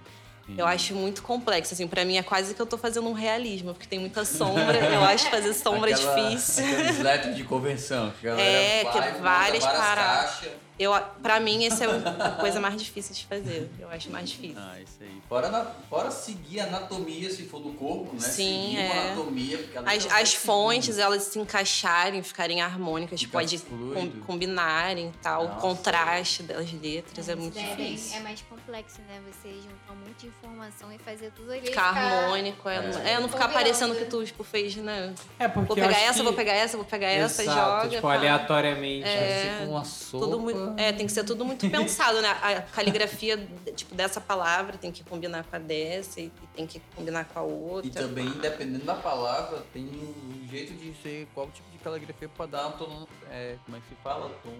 [0.58, 3.72] Eu acho muito complexo, assim, pra mim é quase que eu tô fazendo um realismo,
[3.72, 4.76] porque tem muita sombra.
[4.78, 6.64] eu acho fazer sombra Aquela- difícil.
[7.08, 8.12] Aqueles de convenção.
[8.20, 10.40] Que É, vai, que várias paradas.
[10.76, 13.70] Eu, pra mim, essa é a coisa mais difícil de fazer.
[13.78, 14.56] Eu acho mais difícil.
[14.58, 15.22] Ah, isso aí.
[15.28, 18.18] Fora, na- fora seguir a anatomia, se for do corpo, né?
[18.20, 19.06] Sim, seguir uma é.
[19.06, 19.58] anatomia.
[19.58, 24.10] Porque ela As, não vai as fontes, elas se encaixarem, ficarem harmônicas, Fica pode com-
[24.26, 25.44] combinarem e tal.
[25.44, 25.58] Nossa.
[25.58, 28.16] O contraste das letras é muito É, bem- difícil.
[28.16, 29.20] é mais complexo, né?
[29.30, 31.62] Você juntar de informação e fazer tudo ali.
[31.62, 33.10] Ficar ficar- harmônico, é, É.
[33.14, 35.12] é, não ficar parecendo que tu tipo, fez, né?
[35.38, 37.88] É, porque Vou pegar essa, que- vou pegar essa, vou pegar essa, Exato, joga.
[37.88, 38.14] tipo, pá.
[38.14, 39.06] aleatoriamente.
[39.08, 39.56] É.
[39.58, 40.24] Você com uma sopa.
[40.24, 42.28] Tudo muito, é, tem que ser tudo muito pensado, né?
[42.28, 43.36] A caligrafia,
[43.74, 47.38] tipo, dessa palavra tem que combinar com a dessa e, e tem que combinar com
[47.38, 47.88] a outra.
[47.88, 52.46] E também, dependendo da palavra, tem um jeito de ser qual tipo de caligrafia pra
[52.46, 53.06] dar um tom.
[53.30, 54.30] É, como é que se fala?
[54.42, 54.50] Tom.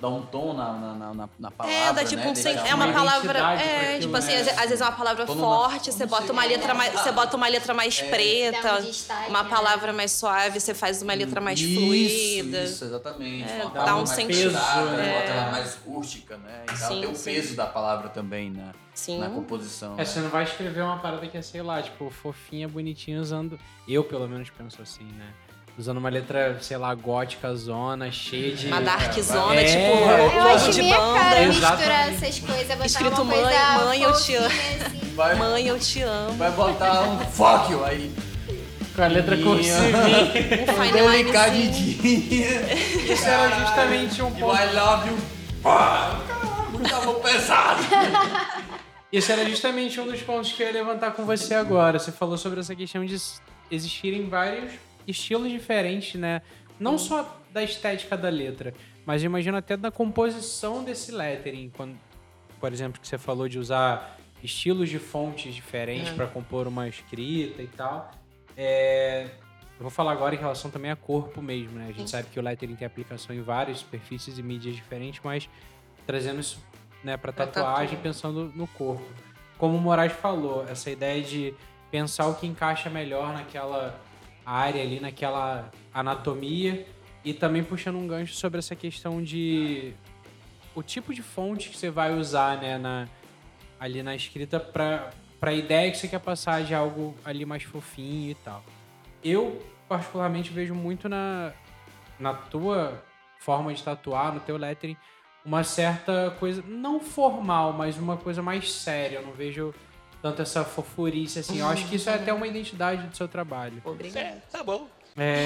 [0.00, 1.78] Dar um tom na, na, na- na, palavra.
[1.78, 2.28] É, dá tipo né?
[2.30, 3.38] um sen- é uma uma palavra.
[3.60, 4.40] É, tipo assim, né?
[4.40, 6.48] às, às vezes é uma palavra numa- forte, você bota uma é.
[6.48, 6.92] letra mais.
[6.92, 9.48] Você bota uma letra mais Dá um preta, destaque, uma né?
[9.48, 12.64] palavra mais suave, você faz uma letra mais isso, fluida.
[12.64, 13.50] Isso, exatamente.
[13.50, 14.50] É, dá um mais sentido.
[14.52, 15.20] pesada, É.
[15.20, 16.64] Bota ela mais rústica, né?
[16.72, 16.76] E.
[16.76, 17.24] Sim, tem o sim.
[17.34, 19.18] peso da palavra também na, Sim.
[19.18, 19.94] na composição.
[19.98, 23.58] É, você não vai escrever uma parada que é, sei lá, tipo, fofinha, bonitinha, usando.
[23.88, 25.32] Eu, pelo menos, penso assim, né?
[25.76, 28.68] Usando uma letra, sei lá, gótica, zona, cheia de.
[28.68, 31.18] Uma dark zona, É, tipo, eu Eu logo acho de minha banda.
[31.18, 32.24] cara misturar Exatamente.
[32.24, 34.46] essas coisas, botar Escrito uma coisa mãe, mãe, eu te amo.
[34.46, 35.14] assim.
[35.16, 36.32] Vai, Mãe, eu te amo.
[36.34, 38.12] vai botar um fuck you aí.
[38.94, 39.76] Com a letra cursiva.
[40.78, 41.08] Um linezinho.
[41.10, 42.74] Delicadinha.
[43.12, 44.56] Isso era justamente um ponto.
[44.56, 45.18] I love you.
[45.64, 46.18] Caralho,
[46.72, 47.82] Muito amor pesado.
[49.12, 51.98] Isso era justamente um dos pontos que eu ia levantar com você agora.
[51.98, 53.16] Você falou sobre essa questão de
[53.70, 54.72] existirem vários
[55.06, 56.42] estilos diferentes, né?
[56.78, 58.74] Não só da estética da letra,
[59.06, 61.70] mas imagino até da composição desse lettering.
[61.76, 61.96] Quando,
[62.58, 66.14] por exemplo, que você falou de usar estilos de fontes diferentes É.
[66.14, 68.10] para compor uma escrita e tal.
[68.56, 69.24] É,
[69.76, 71.86] eu vou falar agora em relação também a corpo mesmo, né?
[71.88, 75.48] A gente sabe que o lettering tem aplicação em várias superfícies e mídias diferentes, mas
[76.06, 76.62] trazendo isso
[77.02, 78.02] né, para tatuagem, tatu.
[78.02, 79.04] pensando no corpo.
[79.58, 81.54] Como o Moraes falou, essa ideia de
[81.90, 83.98] pensar o que encaixa melhor naquela
[84.44, 86.86] área ali, naquela anatomia,
[87.24, 89.94] e também puxando um gancho sobre essa questão de
[90.74, 93.08] o tipo de fonte que você vai usar, né, na,
[93.78, 98.30] ali na escrita para a ideia que você quer passar de algo ali mais fofinho
[98.30, 98.64] e tal.
[99.22, 101.52] Eu particularmente vejo muito na
[102.18, 103.02] na tua
[103.38, 104.96] forma de tatuar, no teu lettering,
[105.44, 109.16] uma certa coisa não formal, mas uma coisa mais séria.
[109.16, 109.74] Eu não vejo
[110.24, 111.58] tanto essa fofurice assim.
[111.58, 113.82] Eu acho que isso é até uma identidade do seu trabalho.
[113.84, 114.42] Obrigada.
[114.50, 114.88] Tá bom.
[115.18, 115.44] É...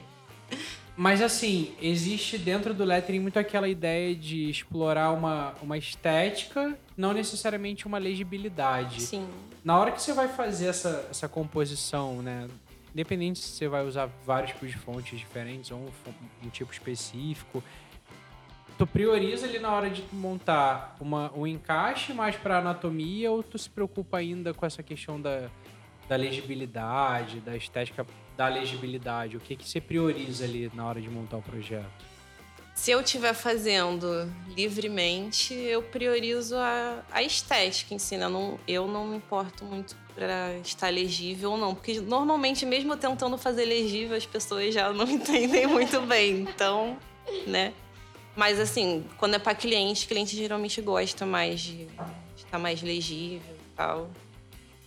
[0.96, 7.12] Mas assim, existe dentro do lettering muito aquela ideia de explorar uma, uma estética, não
[7.12, 9.02] necessariamente uma legibilidade.
[9.02, 9.28] Sim.
[9.62, 12.48] Na hora que você vai fazer essa, essa composição, né?
[12.94, 15.90] Independente se você vai usar vários tipos de fontes diferentes ou um,
[16.46, 17.62] um tipo específico,
[18.78, 23.58] tu prioriza ali na hora de montar uma, um encaixe mais para anatomia ou tu
[23.58, 25.48] se preocupa ainda com essa questão da,
[26.08, 29.36] da legibilidade, da estética da legibilidade?
[29.36, 31.86] O que que você prioriza ali na hora de montar o projeto?
[32.74, 38.26] Se eu estiver fazendo livremente, eu priorizo a, a estética em si, né?
[38.26, 42.94] Eu não, eu não me importo muito para estar legível ou não, porque normalmente, mesmo
[42.94, 46.40] tentando fazer legível, as pessoas já não entendem muito bem.
[46.40, 46.98] Então,
[47.46, 47.72] né?
[48.36, 51.88] Mas assim, quando é para cliente, cliente geralmente gosta mais de
[52.36, 54.10] estar mais legível e tal.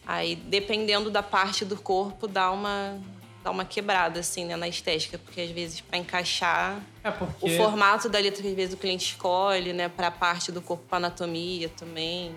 [0.05, 2.99] Aí, dependendo da parte do corpo, dá uma,
[3.43, 7.57] dá uma quebrada, assim, né, na estética, porque às vezes para encaixar É porque o
[7.57, 10.83] formato da letra que às vezes o cliente escolhe, né, para a parte do corpo,
[10.87, 12.35] pra anatomia também.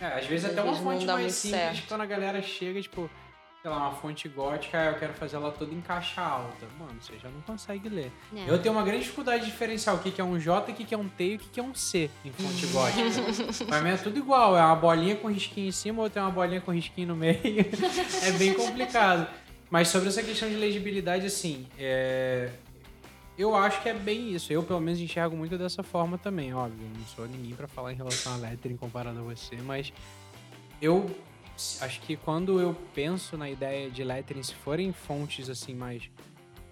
[0.00, 1.88] É, às vezes Às até uma vezes não fonte mais simples, certo.
[1.88, 3.10] quando a galera chega, tipo,
[3.62, 6.66] sei lá, uma fonte gótica, eu quero fazer ela toda em caixa alta.
[6.78, 8.10] Mano, você já não consegue ler.
[8.32, 8.46] Não.
[8.46, 10.84] Eu tenho uma grande dificuldade de diferenciar o que que é um J, o que
[10.84, 13.64] que é um T e o que que é um C em fonte gótica.
[13.66, 16.30] Pra mim é tudo igual, é uma bolinha com risquinho em cima ou tem uma
[16.30, 17.36] bolinha com risquinho no meio.
[18.24, 19.28] é bem complicado.
[19.70, 22.50] Mas sobre essa questão de legibilidade, assim, é...
[23.36, 24.52] eu acho que é bem isso.
[24.52, 26.86] Eu, pelo menos, enxergo muito dessa forma também, óbvio.
[26.86, 29.92] Eu não sou ninguém pra falar em relação a lettering comparado a você, mas
[30.82, 31.08] eu
[31.80, 36.10] acho que quando eu penso na ideia de lettering, se forem fontes assim mais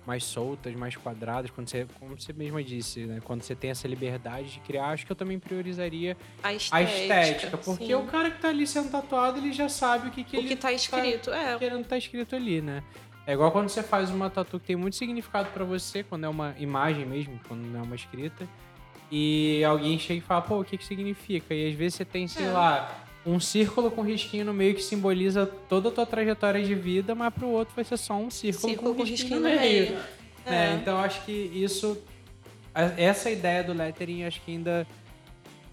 [0.07, 3.21] mais soltas, mais quadradas, quando você, como você mesma disse, né?
[3.23, 6.99] Quando você tem essa liberdade de criar, acho que eu também priorizaria A a estética.
[7.21, 7.59] estética.
[7.59, 7.95] Porque sim.
[7.95, 10.49] o cara que tá ali sendo tatuado, ele já sabe o que, que O ele
[10.49, 11.59] que tá escrito, é.
[11.59, 12.83] querendo tá escrito ali, né?
[13.27, 16.29] É igual quando você faz uma tatu que tem muito significado pra você, quando é
[16.31, 18.49] uma imagem mesmo, quando não é uma escrita.
[19.13, 21.55] E alguém chega e fala, pô, o que que significa?
[21.55, 22.51] E às vezes você tem, sei É.
[22.51, 27.15] lá, um círculo com risquinho no meio que simboliza toda a tua trajetória de vida,
[27.15, 29.99] mas pro outro vai ser só um círculo, Círculo com risquinho, no meio.
[30.47, 30.73] É.
[30.73, 31.99] É, então acho que isso.
[32.97, 34.87] Essa ideia do lettering acho que ainda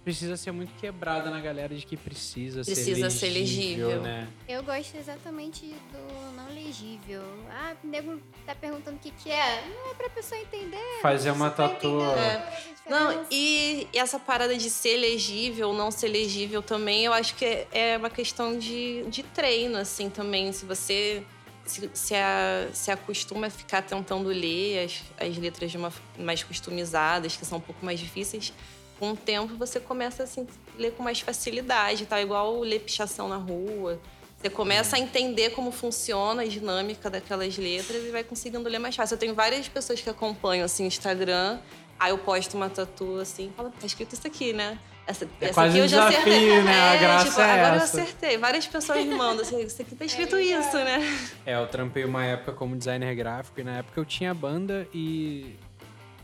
[0.06, 4.02] precisa ser muito quebrada na galera de que precisa, Precisa ser ser legível, legível.
[4.04, 4.28] né?
[4.48, 7.24] Eu gosto exatamente do não legível.
[7.50, 9.64] Ah, o nego tá perguntando o que que é.
[9.68, 11.00] Não é pra pessoa entender.
[11.02, 11.88] Fazer uma Você tatu.
[11.88, 12.66] entendendo É.
[12.88, 17.44] Não, e, e essa parada de ser legível, não ser legível também, eu acho que
[17.44, 20.54] é, é uma questão de, de treino, assim, também.
[20.54, 21.24] Se você
[21.66, 26.44] se, se, a- se acostuma a ficar tentando ler as, as letras de uma, mais
[26.44, 28.54] customizadas, que são um pouco mais difíceis,
[29.00, 32.22] com o tempo você começa assim, a ler com mais facilidade, tá?
[32.22, 34.00] Igual ler pichação na rua.
[34.38, 38.96] Você começa a entender como funciona a dinâmica daquelas letras e vai conseguindo ler mais
[38.96, 39.16] fácil.
[39.16, 41.58] Eu tenho várias pessoas que acompanham assim, o Instagram,
[42.00, 44.78] aí eu posto uma tatu assim, falo, tá escrito isso aqui, né?
[45.08, 46.64] Essa, É essa quase aqui eu já desafio, acertei.
[46.64, 46.72] né?
[46.82, 47.98] A É, graça tipo, é agora essa.
[47.98, 48.38] eu acertei.
[48.38, 51.00] Várias pessoas me mandam assim, isso aqui tá escrito isso, né?
[51.46, 55.56] É, eu trampei uma época como designer gráfico e na época eu tinha banda e,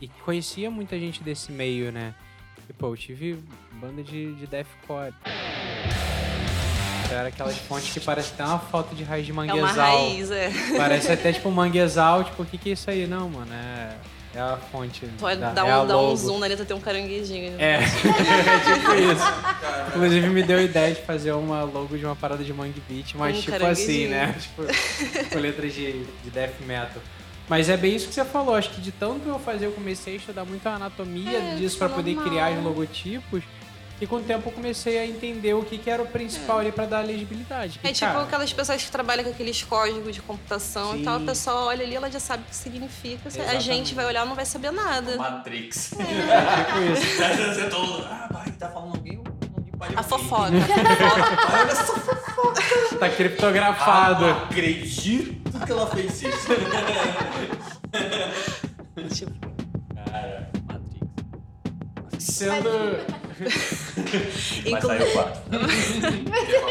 [0.00, 2.14] e conhecia muita gente desse meio, né?
[2.68, 3.38] E, pô, eu tive
[3.74, 5.14] banda de, de deathcore.
[7.10, 9.74] Era aquelas fontes que parece até uma foto de raiz de É uma manguezal.
[9.74, 10.50] raiz, é.
[10.78, 13.06] Parece até tipo manguezal, tipo, o que que é isso aí?
[13.06, 13.96] Não, mano, é,
[14.34, 15.04] é a fonte.
[15.20, 17.52] Pode da, dar, é a um, dar um zoom na letra, tem um caranguejinho.
[17.58, 19.24] É, é tipo isso.
[19.88, 23.14] Inclusive me deu a ideia de fazer uma logo de uma parada de Mangue Beat,
[23.14, 24.34] mas Um tipo assim, né?
[24.40, 24.62] Tipo,
[25.30, 27.02] com letras de, de death metal.
[27.48, 29.72] Mas é bem isso que você falou, acho que de tanto que eu fazer, eu
[29.72, 33.42] comecei a estudar muito a anatomia É, disso é poder criar os logotipos.
[34.00, 36.72] E com o tempo eu comecei a entender o que, que era o principal ali
[36.72, 37.78] pra dar legibilidade.
[37.84, 41.02] É Que, tipo cara, aquelas pessoas que trabalham com aqueles códigos de computação Sim.
[41.02, 43.20] e tal, a pessoa olha ali, ela já sabe o que significa.
[43.26, 43.62] A Exatamente.
[43.64, 45.16] gente vai olhar não vai saber nada.
[45.16, 45.90] Matrix.
[45.94, 47.16] tipo isso.
[47.54, 48.04] Você todo.
[48.06, 49.22] Ah, vai, tá falando alguém
[49.94, 50.50] A fofoca.
[50.58, 52.62] a fofoca.
[52.98, 54.26] Tá Ah, criptografado.
[54.26, 56.48] não acredito que ela fez isso.
[59.14, 59.32] tipo,
[59.94, 61.06] Cara, Matrix.
[62.18, 62.68] Sendo.
[64.62, 65.42] Vai inclu- sair o 4.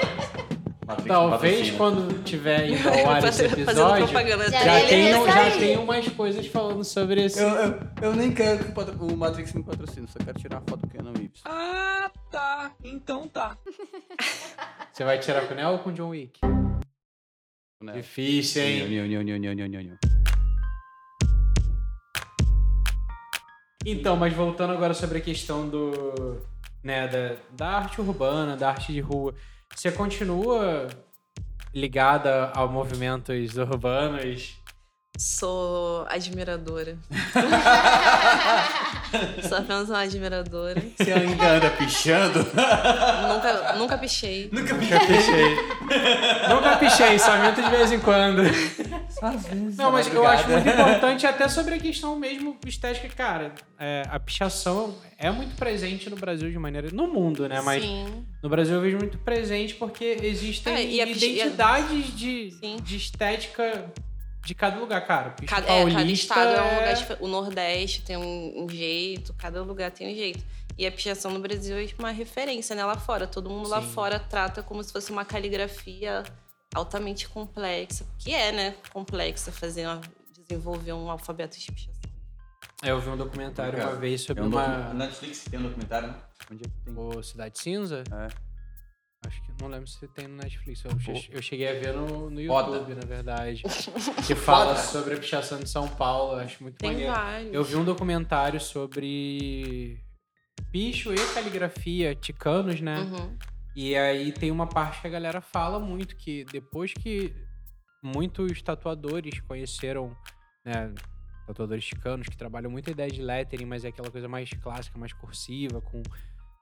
[0.87, 4.05] Matrix Talvez quando tiver indo ao ar esse fazendo episódio.
[4.07, 4.51] propaganda.
[4.51, 7.39] Já Já ele tem, já tem umas coisas falando sobre esse.
[7.41, 10.63] Eu, eu, eu nem quero que o o Matrix me patrocine, só quero tirar uma
[10.67, 11.41] foto do Keanu Reeves.
[11.45, 12.71] Ah, tá.
[12.83, 13.55] Então tá.
[14.91, 16.39] Você vai tirar com o Neo ou com o John Wick?
[17.81, 17.93] Né?
[17.93, 18.87] Difícil, hein?
[23.83, 26.39] Então, mas voltando agora sobre a questão do.
[26.83, 29.33] né, da, da arte urbana, da arte de rua.
[29.75, 30.87] Você continua
[31.73, 34.60] ligada a movimentos urbanos?
[35.17, 36.97] Sou admiradora.
[39.47, 40.81] Sou apenas uma admiradora.
[40.97, 42.39] Você ainda anda pichando?
[42.39, 44.49] nunca, nunca pichei.
[44.51, 45.55] Nunca Nunca pichei.
[46.49, 48.41] Nunca pichei, só minto de vez em quando.
[49.21, 49.77] Às vezes.
[49.77, 53.51] Não, mas eu acho muito importante até sobre a questão mesmo estética, cara.
[53.77, 56.89] é, a pichação é muito presente no Brasil de maneira.
[56.91, 57.61] No mundo, né?
[57.61, 58.25] Mas Sim.
[58.41, 62.77] no Brasil eu vejo muito presente porque existem É, e identidades de, Sim.
[62.81, 63.85] de estética
[64.45, 65.31] de cada lugar, cara.
[65.31, 67.23] Picha Cada, é, cada estado é um lugar é- diferente.
[67.23, 70.43] O Nordeste tem um, um jeito, cada lugar tem um jeito.
[70.77, 72.83] E a pichação no Brasil é tipo, uma referência, né?
[72.83, 73.27] Lá fora.
[73.27, 73.89] Todo mundo lá Sim.
[73.89, 76.23] fora trata como se fosse uma caligrafia
[76.73, 78.05] altamente complexa.
[78.17, 78.75] Que é, né?
[78.91, 80.01] Complexa fazer uma-
[80.31, 82.01] desenvolver um alfabeto de pichação.
[82.83, 84.65] É, Eu vi um documentário Cara, uma vez sobre É um uma.
[84.65, 86.15] docu- Netflix tem um documentário, né?
[86.51, 86.93] Onde é que tem?
[86.97, 88.03] O Cidade Cinza?
[88.11, 88.50] É.
[89.61, 90.83] Não lembro se tem no Netflix.
[90.83, 91.13] Eu, Pô.
[91.29, 92.77] eu cheguei a ver no, no Foda.
[92.77, 93.61] YouTube, na verdade.
[94.25, 94.87] Que fala Foda.
[94.87, 96.33] sobre a pichação de São Paulo.
[96.33, 97.13] eu Acho muito Tem maneiro.
[97.13, 97.53] vários.
[97.53, 99.99] Eu vi um documentário sobre
[100.71, 102.97] picho e caligrafia ticanos, né?
[102.99, 103.37] Uhum.
[103.75, 107.33] E aí tem uma parte que a galera fala muito que depois que
[108.03, 110.15] muitos tatuadores conheceram,
[110.65, 110.93] né,
[111.47, 114.97] tatuadores chicanos que trabalham muito a ideia de lettering, mas é aquela coisa mais clássica,
[114.97, 116.01] mais cursiva, com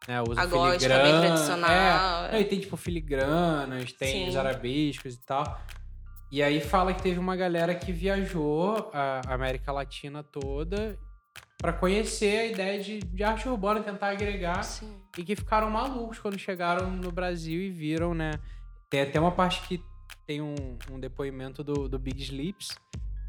[0.08, 1.04] né, usa A gótica, filigrana.
[1.04, 2.36] bem tradicional, É, é.
[2.38, 4.30] Aí tem tipo filigranas, tem Sim.
[4.30, 5.62] os arabescos e tal.
[6.32, 10.98] E aí fala que teve uma galera que viajou a América Latina toda
[11.58, 15.02] pra conhecer a ideia de, de arte urbana, tentar agregar Sim.
[15.18, 18.32] e que ficaram malucos quando chegaram no Brasil e viram, né?
[18.90, 19.84] Tem até uma parte que
[20.26, 20.56] tem um,
[20.92, 22.78] um depoimento do, do Big Sleeps,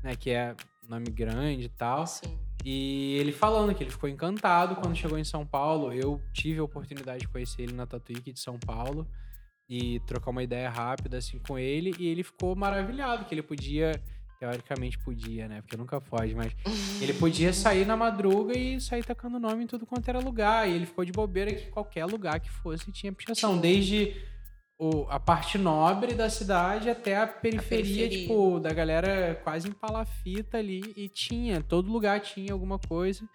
[0.04, 0.14] né?
[0.14, 0.54] Que é
[0.86, 2.06] nome grande e tal.
[2.06, 2.38] Sim.
[2.64, 5.92] E ele falando que ele ficou encantado quando chegou em São Paulo.
[5.92, 9.06] Eu tive a oportunidade de conhecer ele na Tatuíque de São Paulo
[9.68, 11.94] e trocar uma ideia rápida assim com ele.
[11.98, 14.02] E ele ficou maravilhado que ele podia,
[14.38, 15.62] teoricamente podia, né?
[15.62, 16.52] Porque nunca pode, mas
[17.00, 20.68] ele podia sair na madruga e sair tacando nome em tudo quanto era lugar.
[20.68, 23.58] E ele ficou de bobeira que qualquer lugar que fosse tinha pichação.
[23.58, 24.14] Desde
[24.80, 28.08] o- a parte nobre da cidade até a periferia, periferia.
[28.22, 30.80] tipo, da galera quase em palafita ali.
[30.96, 33.28] E tinha, todo lugar tinha alguma coisa.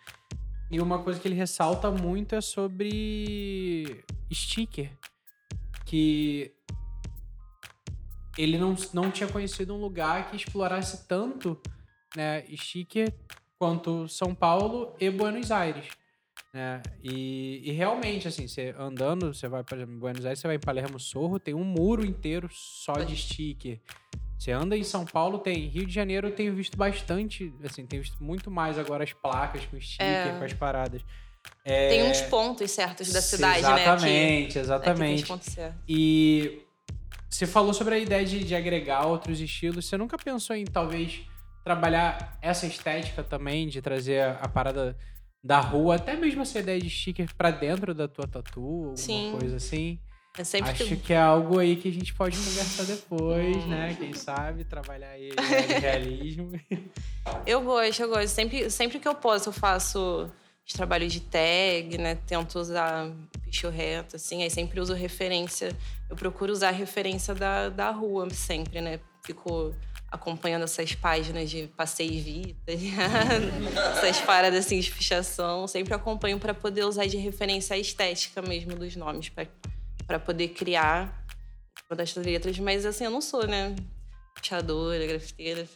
[0.72, 4.04] E uma coisa que ele ressalta muito é sobre
[4.34, 4.92] sticker.
[5.86, 6.52] Que
[8.38, 11.60] ele não, não tinha conhecido um lugar que explorasse tanto
[12.18, 13.14] né, sticker
[13.60, 15.86] quanto São Paulo e Buenos Aires.
[16.56, 16.82] Né?
[17.04, 20.98] E, e realmente, assim, você andando, você vai para Buenos Aires, você vai em Palermo
[20.98, 23.78] Sorro, tem um muro inteiro só de sticker.
[24.40, 25.68] Você anda em São Paulo, tem.
[25.68, 29.66] Rio de Janeiro eu tenho visto bastante, assim, tenho visto muito mais agora as placas
[29.66, 30.38] com sticker, É.
[30.40, 31.02] com as paradas.
[31.66, 33.82] Tem É, uns pontos certos da cidade, né?
[33.82, 35.26] Exatamente, aqui tem exatamente.
[35.26, 35.82] pontos certos.
[35.90, 36.62] E
[37.30, 39.86] você falou sobre a ideia de, de agregar outros estilos.
[39.86, 41.20] Você nunca pensou em talvez
[41.66, 44.96] trabalhar essa estética também, de trazer a, a parada
[45.46, 49.30] da rua, até mesmo essa ideia de sticker pra dentro da tua tatu, alguma Sim.
[49.38, 50.00] coisa assim?
[50.36, 53.96] É sempre Acho que que é algo aí que a gente pode conversar depois, né?
[53.98, 56.60] Quem sabe trabalhar aí o realismo.
[57.46, 58.28] Eu gosto, eu gosto.
[58.30, 60.30] Sempre, sempre que eu posso, eu faço
[60.68, 62.16] os trabalhos de tag, né?
[62.16, 63.10] Tento usar
[63.44, 64.42] picho reto, assim.
[64.42, 65.78] Aí sempre uso referência.
[66.10, 69.00] Eu procuro usar referência da, da rua sempre, né?
[69.24, 69.74] Fico
[70.16, 72.72] acompanhando essas páginas de passeio e vida,
[73.98, 75.68] essas paradas assim de pichação.
[75.68, 79.30] Sempre acompanho para poder usar de referência a estética mesmo dos nomes,
[80.08, 81.26] para poder criar
[81.90, 82.58] uma das letras.
[82.60, 83.76] Mas assim, eu não sou, né?
[84.34, 85.68] Pichadora, grafiteira.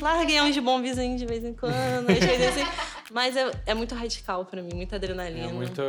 [0.00, 2.64] Larguei uns bombezinhos de vez em quando, às vezes assim.
[3.10, 5.48] Mas é, é muito radical pra mim, muita adrenalina.
[5.48, 5.82] É muito.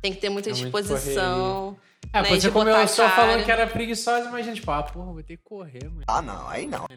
[0.00, 1.76] Tem que ter muita é muito disposição.
[2.14, 3.16] É, né, você a começou cara.
[3.16, 6.02] falando que era preguiçosa, imagina, tipo, ah, porra, vou ter que correr, mano.
[6.06, 6.84] Ah, não, aí não.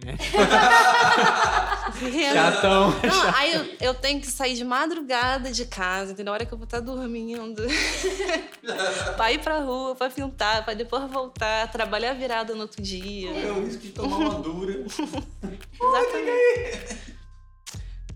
[2.33, 2.89] Chatão.
[2.89, 6.25] Não, aí eu, eu tenho que sair de madrugada de casa, entendeu?
[6.25, 7.63] Na hora que eu vou estar dormindo.
[9.15, 13.29] pra ir pra rua, pra pintar, pra depois voltar, trabalhar virada no outro dia.
[13.29, 14.83] É o risco de tomar uma dura.
[15.81, 17.15] Exatamente.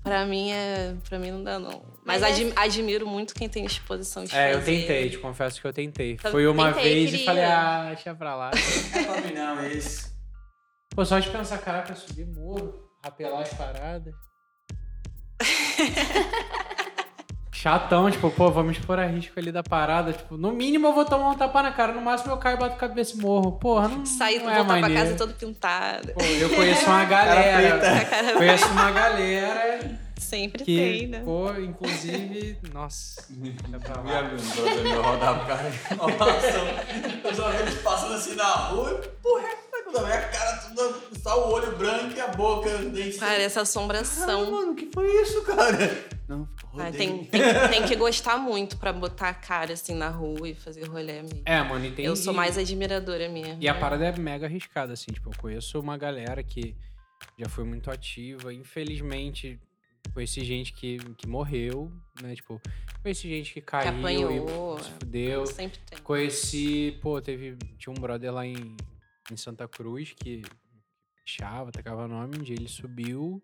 [0.03, 1.81] Pra mim, é, pra mim não dá, não.
[2.10, 4.65] Mas, Mas é- admi- admiro muito quem tem disposição de É, eu fazer.
[4.82, 6.15] tentei, te confesso que eu tentei.
[6.17, 7.26] Tá- Fui uma tentei, vez e queria.
[7.26, 8.52] falei, ah, deixa pra lá.
[8.52, 10.10] É mim não, esse.
[10.95, 14.13] Pô, só de pensar, caraca, subir morro, rapelar as paradas.
[17.52, 20.13] Chatão, tipo, pô, vamos expor a risco ali da parada.
[20.13, 22.60] Tipo, no mínimo eu vou tomar um tapa na cara, no máximo eu caio e
[22.60, 23.52] bato a cabeça e morro.
[23.60, 26.13] Porra, não, Sair, não é voltar pra casa todo pintado.
[26.13, 27.80] Pô, eu conheço uma galera.
[28.38, 31.21] Conheço uma galera sempre que, tem, né?
[31.23, 33.21] pô, inclusive, nossa.
[33.73, 34.27] é pra Minha lá.
[34.29, 36.67] brother meu rodava o cara de inovação.
[37.23, 40.27] Eu só vi eles passando assim na rua e, porra, é quando eu vi a
[40.29, 43.17] cara toda, só o olho branco e a boca, os dentes.
[43.17, 44.51] Parece Ah, assombração.
[44.51, 45.77] mano, o que foi isso, cara?
[46.27, 50.10] Não, Ah, tem, tem, que- tem que gostar muito pra botar a cara assim na
[50.10, 51.41] rua e fazer rolê mesmo.
[51.43, 52.08] É, mano, entendi.
[52.08, 53.58] Eu sou mais admiradora mesmo.
[53.60, 55.12] E a parada é mega arriscada, assim.
[55.12, 56.75] Tipo, eu conheço uma galera que
[57.38, 58.53] já foi muito ativa.
[58.53, 59.60] Infelizmente,
[60.13, 61.91] conheci gente que, que morreu,
[62.22, 62.36] né?
[62.36, 62.62] Tipo,
[63.02, 64.78] conheci gente que que caiu apanhou.
[64.80, 65.45] e se fudeu.
[65.45, 66.00] Sempre tem.
[66.00, 67.58] Conheci, pô, teve.
[67.78, 68.76] Tinha um brother lá em,
[69.32, 70.41] em Santa Cruz que
[71.26, 72.38] pichava, tacava nome.
[72.38, 73.41] Um dia ele subiu,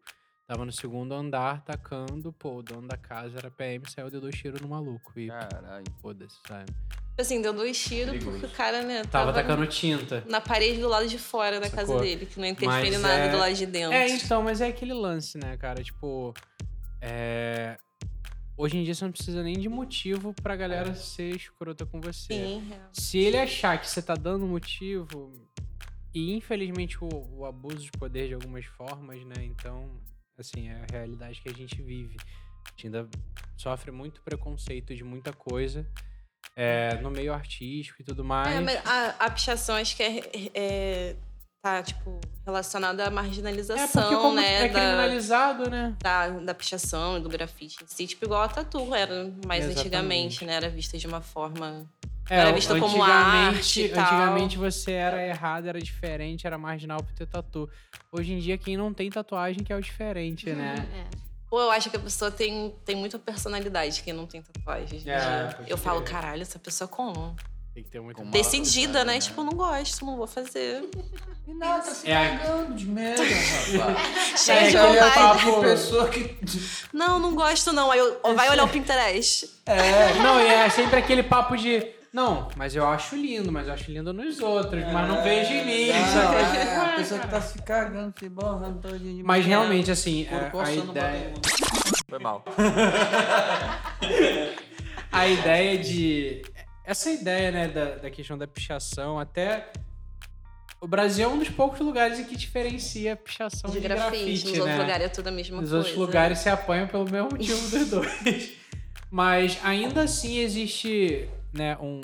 [0.48, 2.34] tava no segundo andar tacando.
[2.34, 5.18] Pô, o dono da casa era PM, saiu, deu dois tiros no maluco.
[5.20, 5.86] E Caralho.
[6.02, 6.72] foda-se, sabe?
[7.16, 8.40] Tipo assim, deu dois tiros Perigoso.
[8.42, 10.22] porque o cara, né, Tava tacando tinta.
[10.28, 12.02] na parede do lado de fora da casa Sacou?
[12.02, 13.94] dele, que não interfere Mas nada é- do lado de dentro.
[13.94, 15.82] É, então, mas é aquele lance, né, cara?
[15.82, 16.34] Tipo,
[17.06, 17.78] é...
[18.58, 22.34] hoje em dia você não precisa nem de motivo pra galera ser escrota com você.
[22.34, 22.80] Sim, é.
[22.92, 25.34] Se ele achar que você tá dando motivo,
[26.14, 29.44] e infelizmente o, o abuso de poder de algumas formas, né?
[29.44, 29.90] Então,
[30.38, 32.16] assim, é a realidade que a gente vive.
[32.66, 33.08] A gente ainda
[33.58, 35.86] sofre muito preconceito de muita coisa.
[36.56, 38.66] é, no meio artístico e tudo mais.
[38.68, 40.22] É, a, a pichação acho que é,
[40.54, 41.16] é-
[41.66, 44.66] tá, tipo, relacionada à É, marginalização, porque como né?
[44.66, 45.96] é da, criminalizado, né?
[46.00, 49.80] da, da pichação e do grafite em si, tipo, igual a tatu era mais Exatamente.
[49.80, 50.54] antigamente, né?
[50.54, 51.90] Era vista de uma forma.
[52.30, 54.04] É, Era visto como arte e tal.
[54.04, 57.68] Antigamente você era errado, era diferente, era marginal por ter tatu.
[58.12, 60.88] Hoje em dia, quem não tem tatuagem que é o diferente, né?
[60.94, 61.18] É.
[61.50, 65.04] Pô, eu acho que a pessoa tem, tem muita personalidade quem não tem tatuagem.
[65.08, 67.36] É, eu falo, caralho, essa pessoa como?
[67.76, 69.16] Tem que ter muito Decidida, né?
[69.16, 69.20] né?
[69.20, 70.90] Tipo, não gosto, não vou fazer.
[71.46, 73.22] E nada, tá se É a- cagando de medo,
[73.78, 74.40] rapaz.
[74.42, 76.38] Cheio É, de papo- Que pessoa que.
[76.94, 77.92] Não, não gosto não.
[77.92, 79.50] Aí eu, vai olhar o Pinterest.
[79.66, 81.86] É, Não, e é sempre aquele papo de.
[82.14, 85.66] Não, mas eu acho lindo, mas eu acho lindo nos outros, mas não vejo em
[85.66, 85.88] mim.
[85.92, 89.92] Não, é, a pessoa que tá se cagando, se borrando todinho de Mas manhã, realmente,
[89.92, 91.34] assim, é, a ideia.
[91.34, 91.52] todo.
[92.10, 92.46] Foi mal.
[95.12, 96.42] a ideia de.
[96.86, 99.72] Essa ideia, né, da, da questão da pichação, até.
[100.82, 104.24] O Brasil é um dos poucos lugares em que diferencia a pichação de, De grafite.
[104.24, 104.60] grafite, Nos né?
[104.60, 105.78] outros lugares é tudo a mesma Nos coisa.
[105.78, 108.54] outros lugares se apanham pelo mesmo motivo dos dois.
[109.10, 112.02] Mas ainda assim existe, né, um,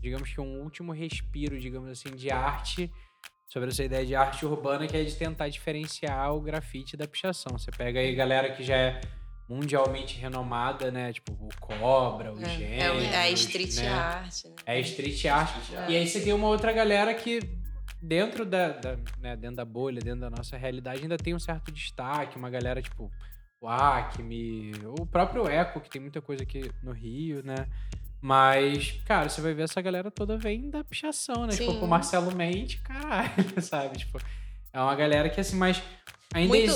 [0.00, 2.90] digamos que um último respiro, digamos assim, de arte
[3.46, 7.56] sobre essa ideia de arte urbana que é de tentar diferenciar o grafite da pichação.
[7.56, 9.00] Você pega aí galera que já é
[9.48, 13.88] mundialmente renomada, né, tipo o Cobra, o É, Gênesis, é, é a street né?
[13.88, 14.50] art, né?
[14.66, 15.56] É street art.
[15.88, 17.40] E aí você tem uma outra galera que,
[18.02, 21.72] dentro da, da, né, dentro da bolha, dentro da nossa realidade, ainda tem um certo
[21.72, 22.36] destaque.
[22.36, 23.10] Uma galera tipo
[23.60, 27.66] o Acme, o próprio Eco, que tem muita coisa aqui no Rio, né?
[28.20, 31.52] Mas, cara, você vai ver essa galera toda vem da pichação, né?
[31.52, 31.78] Tipo, Sim.
[31.80, 33.30] com o Marcelo Mendes, caralho,
[33.62, 33.98] sabe?
[33.98, 34.20] Tipo,
[34.72, 35.82] é uma galera que, assim, mas
[36.34, 36.70] ainda Muito-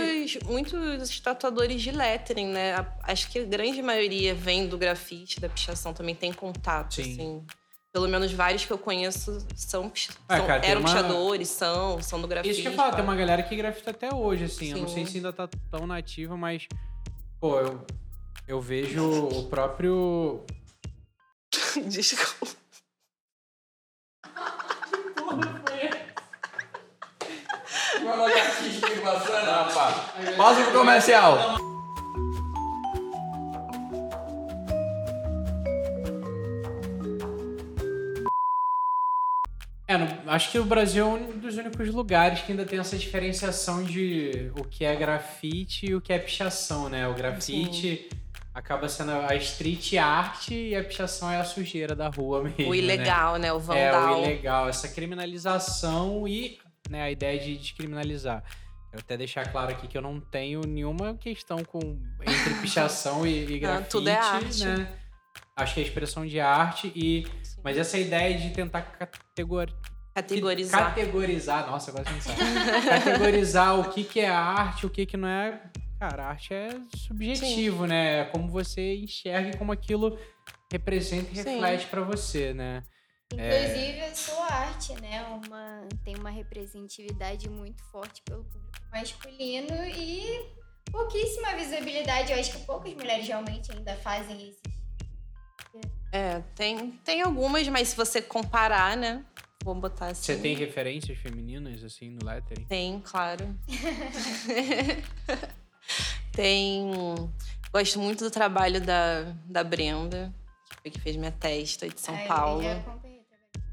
[0.00, 0.44] existe...
[0.44, 2.74] muitos, muitos tatuadores de lettering, né?
[2.74, 7.02] A- Acho que a grande maioria vem do grafite, da pichação, também tem contato, Sim.
[7.12, 7.46] assim.
[7.92, 12.20] Pelo menos vários que eu conheço são, são- cara, tem eram uma- pichadores, são, são
[12.20, 12.52] do grafite.
[12.52, 13.10] Isso que eu falo, tem pá.
[13.10, 14.72] uma galera que grafita até hoje, assim.
[14.72, 15.10] Eu não sei Sim.
[15.12, 16.66] se ainda tá tão nativa, mas.
[17.40, 17.86] Pô, eu,
[18.46, 20.44] eu vejo o próprio.
[21.88, 22.54] Desculpa.
[30.36, 31.56] Pausa pro comercial.
[39.88, 42.96] É, no- acho que o Brasil é um dos únicos lugares que ainda tem essa
[42.96, 47.06] diferenciação de o que é grafite e o que é pichação, né?
[47.06, 48.08] O grafite
[48.52, 52.66] acaba sendo a street art e a pichação é a sujeira da rua mesmo.
[52.68, 52.78] O né?
[52.78, 53.52] ilegal, né?
[53.52, 53.60] O É,
[53.92, 54.20] vandal.
[54.22, 56.58] o ilegal, essa criminalização e
[56.88, 58.42] né, a ideia de descriminalizar.
[58.90, 61.80] Quero até deixar claro aqui que eu não tenho nenhuma questão com
[62.22, 64.64] entre pichação e, e grafite, tudo é arte.
[64.64, 64.92] né?
[65.54, 67.60] Acho que é expressão de arte e Sim.
[67.64, 69.72] mas essa ideia de tentar categor...
[70.14, 70.94] Categorizar.
[70.94, 72.88] categorizar, nossa, agora você não sabe.
[72.88, 75.60] categorizar o que que é arte, o que que não é.
[76.00, 78.20] Cara, arte é subjetivo, né?
[78.20, 80.18] É como você enxerga e como aquilo
[80.72, 81.50] representa e Sim.
[81.50, 82.82] reflete pra você, né?
[83.32, 85.22] Inclusive, a sua arte, né?
[85.24, 90.48] Uma, tem uma representatividade muito forte pelo público masculino e
[90.90, 92.32] pouquíssima visibilidade.
[92.32, 94.60] Eu acho que poucas mulheres realmente ainda fazem isso.
[96.12, 99.24] É, tem, tem algumas, mas se você comparar, né?
[99.64, 100.32] Vou botar assim.
[100.32, 102.64] Você tem referências femininas, assim, no lettering?
[102.66, 103.54] Tem, claro.
[106.32, 106.92] tem.
[107.72, 110.32] Gosto muito do trabalho da, da Brenda,
[110.70, 112.62] que foi que fez minha testa de São Ai, eu Paulo.
[112.62, 113.05] trabalho.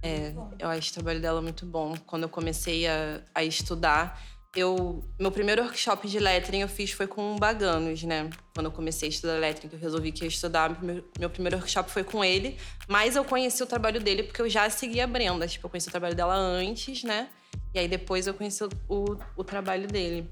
[0.04, 1.96] É, eu acho o trabalho dela muito bom.
[2.06, 4.22] Quando eu comecei a, a estudar,
[4.54, 8.30] eu meu primeiro workshop de lettering eu fiz foi com o Baganos, né?
[8.54, 11.56] Quando eu comecei a estudar lettering, que eu resolvi que ia estudar, meu, meu primeiro
[11.56, 12.58] workshop foi com ele.
[12.88, 15.48] Mas eu conheci o trabalho dele porque eu já seguia a Brenda.
[15.48, 17.30] Tipo, eu conheci o trabalho dela antes, né?
[17.74, 20.30] E aí depois eu conheci o, o, o trabalho dele.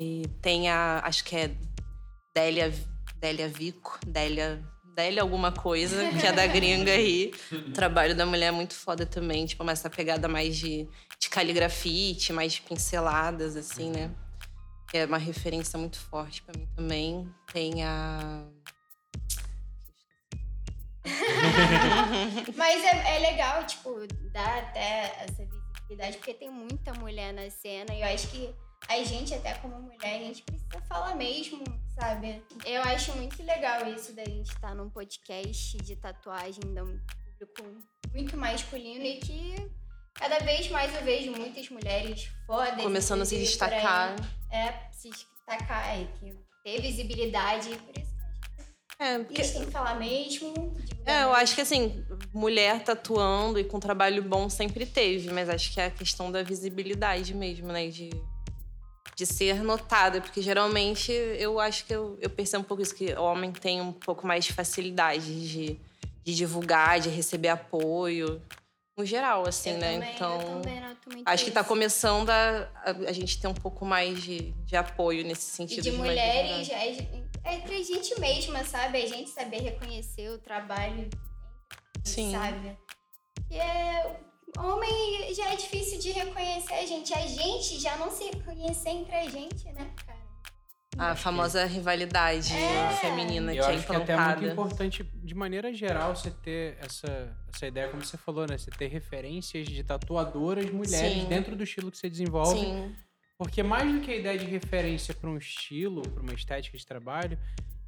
[0.00, 1.54] E tem a, acho que é
[2.34, 2.72] Délia,
[3.18, 4.62] Délia Vico, Délia,
[4.96, 7.30] Délia alguma coisa, que é da gringa aí.
[7.52, 10.88] O trabalho da mulher é muito foda também, tipo, mas essa pegada mais de,
[11.20, 14.10] de caligrafite, mais de pinceladas, assim, né?
[14.88, 17.28] Que é uma referência muito forte pra mim também.
[17.52, 18.42] Tem a.
[22.56, 23.94] Mas é, é legal, tipo,
[24.32, 28.54] dar até essa visibilidade, porque tem muita mulher na cena e eu acho que
[28.88, 31.62] a gente, até como mulher, a gente precisa falar mesmo,
[31.98, 32.42] sabe?
[32.64, 37.00] Eu acho muito legal isso da gente estar num podcast de tatuagem de um
[37.38, 39.70] público muito masculino e que
[40.14, 42.82] cada vez mais eu vejo muitas mulheres fodas.
[42.82, 43.42] Começando a se aí.
[43.42, 44.16] destacar.
[44.50, 48.14] É, se destacar, e que ter visibilidade, por isso
[48.98, 50.76] É, que porque eles têm que falar mesmo.
[51.04, 55.72] É, eu acho que assim, mulher tatuando e com trabalho bom sempre teve, mas acho
[55.72, 57.88] que é a questão da visibilidade mesmo, né?
[57.88, 58.10] De,
[59.16, 63.14] de ser notada, porque geralmente eu acho que eu, eu percebo um pouco isso, que
[63.14, 65.80] o homem tem um pouco mais de facilidade de,
[66.22, 68.42] de divulgar, de receber apoio,
[68.94, 69.94] no geral, assim, Eu né?
[69.94, 70.60] também- eu então.
[70.62, 71.68] também Acho que tá isso.
[71.68, 75.82] começando a, a, a gente ter um pouco mais de, de apoio nesse E sentido.
[75.84, 79.02] de mais mulheres, é, é pra gente mesma, sabe?
[79.02, 81.08] A gente saber reconhecer o trabalho.
[82.04, 82.32] Sim.
[82.32, 82.76] sabe?
[83.50, 84.20] E é,
[84.58, 87.12] homem já é difícil de reconhecer a gente.
[87.14, 90.16] A gente já não se reconhecer entre a gente, né, cara?
[90.98, 92.88] A famosa rivalidade É.
[93.02, 94.46] feminina Eu que é acho que até é muito implantada.
[94.52, 98.56] importante, de maneira geral, você ter essa, essa ideia, como você falou, né?
[98.56, 101.26] Você ter referências de tatuadoras mulheres Sim.
[101.28, 102.58] dentro do estilo que você desenvolve.
[102.58, 102.96] Sim,
[103.36, 106.86] Porque mais do que a ideia de referência para um estilo, para uma estética de
[106.86, 107.38] trabalho,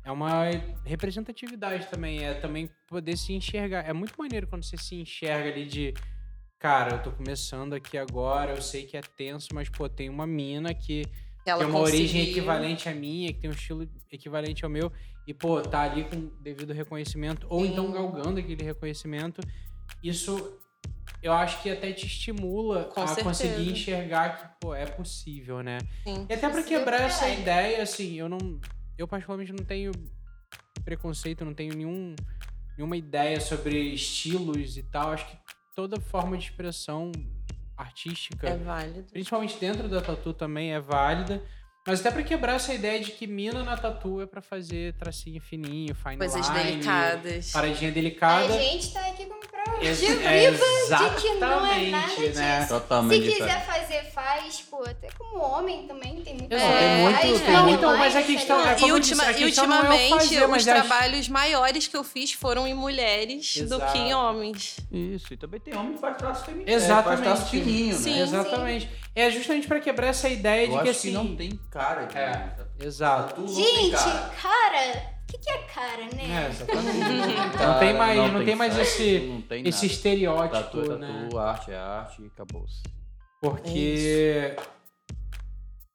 [0.04, 0.42] é uma
[0.84, 2.22] representatividade também.
[2.24, 3.88] É também poder se enxergar.
[3.88, 5.94] É muito maneiro quando você se enxerga ali de.
[6.58, 10.26] Cara, eu tô começando aqui agora, eu sei que é tenso, mas, pô, tem uma
[10.26, 11.04] mina que
[11.46, 12.30] ela tem uma origem conseguiu.
[12.32, 14.90] equivalente à minha, que tem um estilo equivalente ao meu,
[15.24, 17.72] e, pô, tá ali com devido reconhecimento, ou Sim.
[17.72, 19.40] então galgando aquele reconhecimento.
[20.02, 20.58] Isso
[21.22, 23.28] eu acho que até te estimula Com a certeza.
[23.28, 25.78] conseguir enxergar que, pô, é possível, né?
[26.04, 26.26] Sim.
[26.28, 27.40] E até pra Possível quebrar pra essa caralho.
[27.40, 28.38] ideia, assim, eu não.
[28.96, 29.92] Eu particularmente não tenho
[30.84, 32.16] preconceito, não tenho nenhum,
[32.76, 35.10] nenhuma ideia sobre estilos e tal.
[35.12, 35.36] Acho que
[35.78, 37.12] toda forma de expressão
[37.76, 39.04] artística É válido.
[39.12, 41.40] principalmente dentro da tatu também é válida.
[41.86, 45.40] Mas até pra quebrar essa ideia de que mina na tatu é pra fazer tracinho
[45.40, 47.52] fininho, fine Coisas line, delicadas.
[47.52, 48.52] paradinha A delicada.
[48.60, 49.37] gente tá aqui prova
[49.80, 52.38] Ex- de é viva de que não é exatamente, nada disso.
[52.40, 52.62] né?
[52.62, 53.66] Se Totalmente quiser diferente.
[53.66, 54.82] fazer, faz, pô.
[54.82, 56.52] Até como homem também tem muito.
[56.54, 58.98] É, tem muito, faz, tem não, muito, mais mas a questão é como E, eu
[58.98, 62.04] disse, ultima- a e questão não é ultimamente, fazer, os acho- trabalhos maiores que eu
[62.04, 63.92] fiz foram em mulheres do Exato.
[63.92, 64.76] que em homens.
[64.90, 66.70] Isso, e também tem homem que faz traço feminino.
[66.70, 67.22] Exatamente.
[67.24, 68.12] Faz traço fininho, Sim.
[68.14, 68.20] né?
[68.22, 68.90] Exatamente.
[69.14, 71.08] É justamente pra quebrar essa ideia Eu de que acho assim.
[71.08, 72.50] que não tem cara de É.
[72.80, 73.40] Exato.
[73.40, 73.96] Não tem Gente,
[74.40, 75.17] cara.
[75.28, 76.48] Que, que é cara, É, né?
[76.48, 76.98] exatamente.
[76.98, 80.98] não Cara, tem mais, não, tem mais esse, não tem esse estereótipo, Tatu é tatu,
[80.98, 81.28] né?
[81.38, 82.82] arte é arte e acabou-se.
[83.40, 84.56] Porque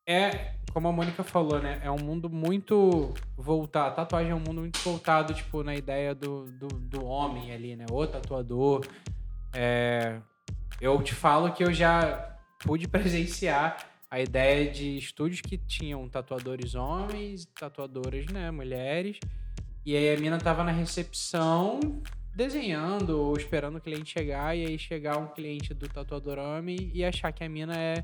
[0.07, 1.79] é, como a Mônica falou, né?
[1.83, 3.95] É um mundo muito voltado.
[3.95, 7.85] Tatuagem é um mundo muito voltado, tipo, na ideia do, do, do homem ali, né?
[7.91, 8.85] O tatuador.
[9.53, 10.19] É,
[10.81, 13.77] eu te falo que eu já pude presenciar
[14.13, 19.17] a ideia de estúdios que tinham tatuadores homens, tatuadoras, né, mulheres.
[19.83, 21.79] E aí a mina tava na recepção
[22.35, 27.03] desenhando ou esperando o cliente chegar e aí chegar um cliente do tatuador homem e
[27.03, 28.03] achar que a mina é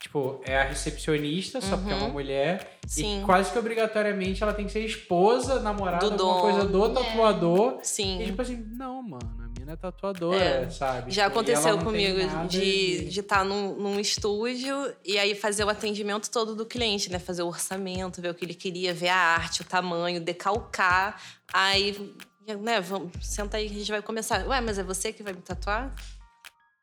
[0.00, 2.12] tipo, é a recepcionista, só porque é uma Uhum.
[2.12, 3.22] mulher Sim.
[3.22, 7.78] e quase que obrigatoriamente ela tem que ser esposa, namorada, Do alguma coisa do tatuador.
[7.84, 8.20] Sim.
[8.20, 10.70] E tipo assim, não, mano, mina é tatuadora, É.
[10.70, 11.10] sabe?
[11.10, 16.66] Já aconteceu comigo de estar num, num estúdio e aí fazer o atendimento todo do
[16.66, 17.18] cliente, né?
[17.18, 21.20] Fazer o orçamento, ver o que ele queria, ver a arte, o tamanho, decalcar.
[21.52, 22.14] Aí,
[22.60, 24.46] né, vamos, senta aí que a gente vai começar.
[24.46, 25.94] Ué, mas é você que vai me tatuar?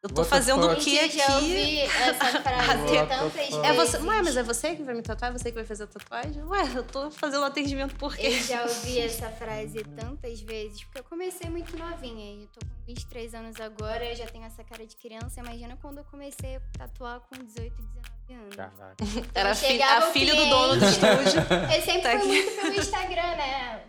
[0.01, 1.19] Eu tô What fazendo o que aqui?
[1.33, 3.55] ouvi essa frase tantas vezes.
[3.57, 5.29] É você, ué, mas é você que vai me tatuar?
[5.29, 6.41] É você que vai fazer a tatuagem?
[6.43, 8.27] Ué, eu tô fazendo atendimento por quê?
[8.27, 12.41] Eu já ouvi essa frase tantas vezes, porque eu comecei muito novinha.
[12.43, 15.41] Eu tô com 23 anos agora, eu já tenho essa cara de criança.
[15.41, 18.55] Imagina quando eu comecei a tatuar com 18, 19 anos.
[18.55, 18.95] Caraca.
[19.01, 21.41] Então, Era a, filha do dono do estúdio.
[21.75, 22.27] Eu sempre Tá fui aqui.
[22.27, 23.83] muito pelo Instagram, né?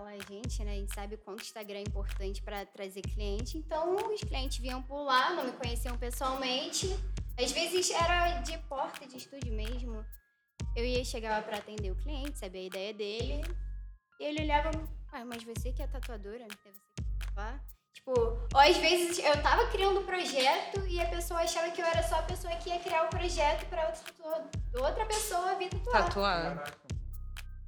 [0.00, 0.72] Pela gente, né?
[0.72, 3.58] A gente sabe quanto o Instagram é importante pra trazer cliente.
[3.58, 6.88] Então, os clientes vinham por lá, não me conheciam pessoalmente.
[7.38, 10.02] Às vezes era de porta de estúdio mesmo.
[10.74, 13.42] Eu ia chegava pra atender o cliente, saber a ideia dele.
[14.18, 14.70] E ele olhava,
[15.12, 17.62] ah, mas você que é tatuadora, é você que tatuar?
[17.92, 21.84] Tipo, ou às vezes eu tava criando um projeto e a pessoa achava que eu
[21.86, 23.92] era só a pessoa que ia criar o projeto pra
[24.82, 26.04] outra, pessoa vir tatuar.
[26.04, 26.78] Tatuar.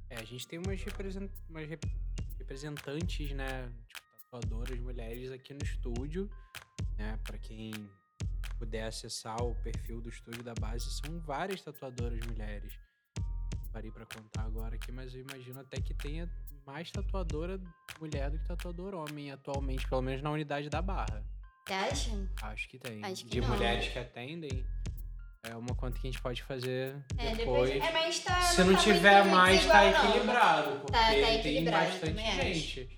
[0.09, 1.29] É, a gente tem umas, represent...
[1.47, 2.02] umas rep-
[2.43, 3.71] representantes, né?
[3.87, 6.29] Tipo, tatuadoras mulheres aqui no estúdio,
[6.97, 7.17] né?
[7.23, 7.71] Pra quem
[8.59, 12.73] puder acessar o perfil do estúdio da base, são várias tatuadoras mulheres.
[13.71, 16.29] Parei pra contar agora aqui, mas eu imagino até que tenha
[16.65, 17.59] mais tatuadora
[17.99, 21.25] mulher do que tatuador homem atualmente, pelo menos na unidade da Barra.
[21.65, 22.29] Você acha?
[22.41, 23.03] Acho que tem.
[23.03, 23.49] Acho que De não.
[23.49, 24.65] mulheres que atendem,
[25.45, 27.69] é uma conta que a gente pode fazer É, depois.
[27.69, 27.83] depois.
[27.83, 28.39] É, mas tá.
[28.41, 30.09] Se não não tá tiver mais, tá desigual, não.
[30.09, 30.71] equilibrado.
[30.79, 32.41] Porque Tá- tá tem equilibrado, bastante também acho.
[32.41, 32.73] gente.
[32.73, 32.89] Se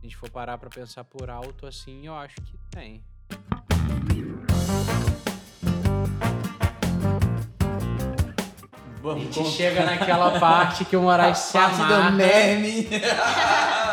[0.00, 3.02] a gente for parar pra pensar por alto assim, eu acho que tem.
[8.10, 12.88] A Vamos gente com chega naquela parte que o Moraes se parte do meme.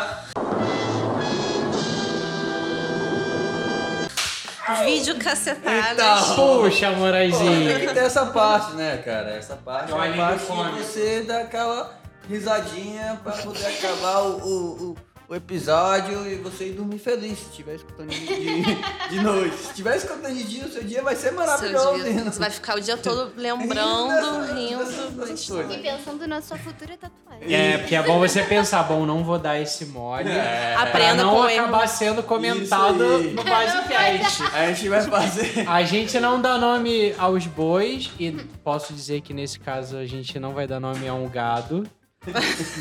[4.82, 6.30] Vídeo cacetadas.
[6.30, 6.62] Então.
[6.62, 7.68] Puxa, Moraizinho.
[7.78, 9.30] tem que ter essa parte, né, cara?
[9.30, 11.92] Essa parte É a parte que você dá aquela
[12.28, 14.96] risadinha pra poder acabar o, o, o,
[15.28, 19.56] o episódio e você ir dormir feliz se estiver escutando de, de, de noite.
[19.56, 21.94] Se estiver escutando de dia, o seu dia vai ser maravilhoso.
[22.04, 24.78] dia- você vai ficar o dia todo lembrando, rindo.
[24.84, 25.40] coisas.
[25.74, 27.54] E pensando na sua futura tatuagem.
[27.54, 30.30] É, porque é bom você pensar, bom, não vou dar esse mole.
[30.30, 30.72] É.
[30.74, 31.58] Pra Aprenda não com ele.
[31.58, 34.42] acabar sendo comentado no Basecast.
[34.54, 35.64] A gente vai fazer.
[35.68, 38.30] A gente não dá nome aos bois e
[38.62, 41.84] posso dizer que nesse caso a gente não vai dar nome a um gado.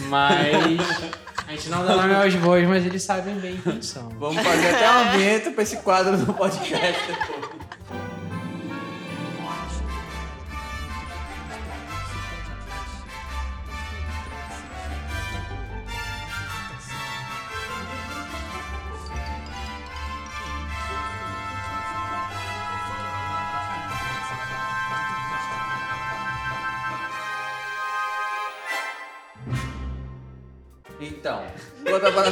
[0.07, 0.79] Mas
[1.47, 4.09] a gente não dá nome aos bois, mas eles sabem bem quem são.
[4.19, 7.42] Vamos fazer até uma vinheta pra esse quadro do podcast depois.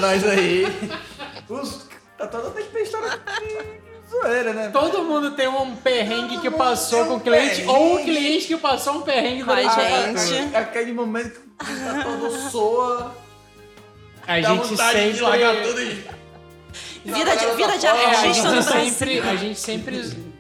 [0.02, 0.66] Nós aí.
[1.48, 1.88] Os,
[2.18, 4.70] tá toda tem que ter história de zoeira, né?
[4.74, 7.70] Todo mundo tem um perrengue que mundo passou tem com um o cliente perrengue.
[7.70, 10.56] ou um cliente que passou um perrengue Com a durante gente.
[10.56, 13.16] É aquele momento que tá todo soa.
[14.28, 16.22] A dá gente vontade de sempre largar tudo e...
[17.04, 18.94] Vida de, vida de É, a artista no gente Brasil.
[18.94, 20.32] sempre, a gente sempre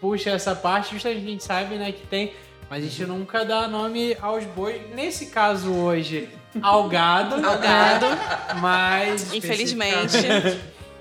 [0.00, 2.34] puxa essa parte, justamente a gente sabe, né, que tem,
[2.68, 4.80] mas a gente nunca dá nome aos bois.
[4.94, 6.28] Nesse caso hoje,
[6.60, 7.34] ao gado.
[7.36, 8.06] Ao gado.
[8.06, 8.60] né?
[8.60, 10.16] Mas Infelizmente.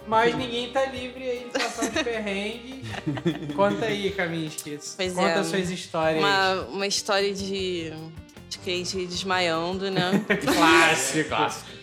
[0.07, 2.83] Mas ninguém tá livre aí de passar de perrengue.
[3.55, 4.79] Conta aí, Kaminsky.
[4.97, 5.43] Pois Conta é.
[5.43, 6.19] suas histórias.
[6.23, 7.93] Uma, uma história de,
[8.49, 10.23] de cliente desmaiando, né?
[10.43, 11.35] Clássico.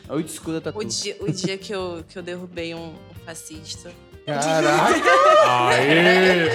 [0.09, 3.93] Old school da O dia, o dia que, eu, que eu derrubei um, um fascista.
[4.27, 4.95] Caraca!
[5.71, 6.51] Aê!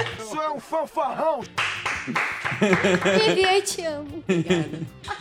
[3.28, 4.24] Vivi, eu te amo.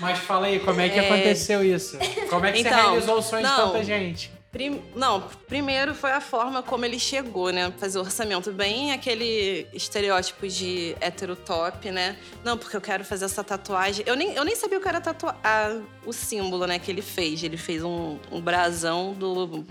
[0.01, 1.07] Mas fala aí, como é que É.
[1.11, 1.99] aconteceu isso?
[2.29, 3.73] Como é que você Então, realizou o sonho de não.
[3.73, 4.31] tanta gente?
[4.51, 7.73] Prim- não, primeiro foi a forma como ele chegou, né?
[7.79, 12.17] Fazer o orçamento bem aquele estereótipo de hétero top, né?
[12.45, 14.05] Não, porque eu quero fazer essa tatuagem.
[14.07, 17.01] Eu nem, eu nem sabia o que era tatua a- o símbolo, né, que ele
[17.01, 17.43] fez.
[17.43, 19.65] Ele fez um, um brasão do,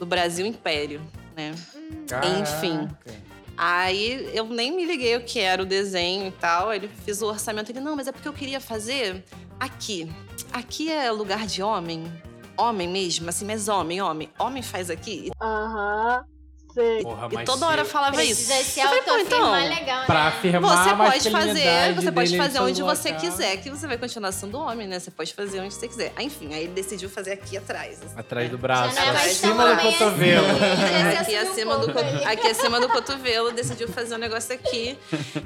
[0.00, 1.00] do Brasil Império,
[1.36, 1.54] né?
[2.40, 2.88] Enfim.
[3.58, 6.72] Aí eu nem me liguei o que era o desenho e tal.
[6.72, 7.72] Ele fez o orçamento.
[7.72, 9.24] Ele, não, mas é porque eu queria fazer
[9.58, 10.08] aqui.
[10.52, 12.04] Aqui é lugar de homem.
[12.56, 14.30] Homem mesmo, assim, mas homem, homem.
[14.38, 15.30] Homem faz aqui.
[15.40, 16.24] Aham,
[16.74, 17.02] sei.
[17.02, 18.42] Porra, E toda hora falava isso.
[18.52, 20.28] Se Eu falei, pô, então, legal, Pra né?
[20.28, 23.20] afirmar Você a pode fazer, você pode fazer todo onde você local.
[23.30, 24.98] quiser, que você vai continuar sendo homem, né?
[24.98, 26.12] Você pode fazer onde você quiser.
[26.16, 28.00] Aí, enfim, aí ele decidiu fazer aqui atrás.
[28.02, 28.14] assim.
[28.18, 30.46] Atrás do braço, Já não é acima do cotovelo.
[30.46, 31.18] assim.
[31.18, 31.98] Aqui acima, um do, co-
[32.28, 34.98] aqui acima do cotovelo, decidiu fazer um negócio aqui.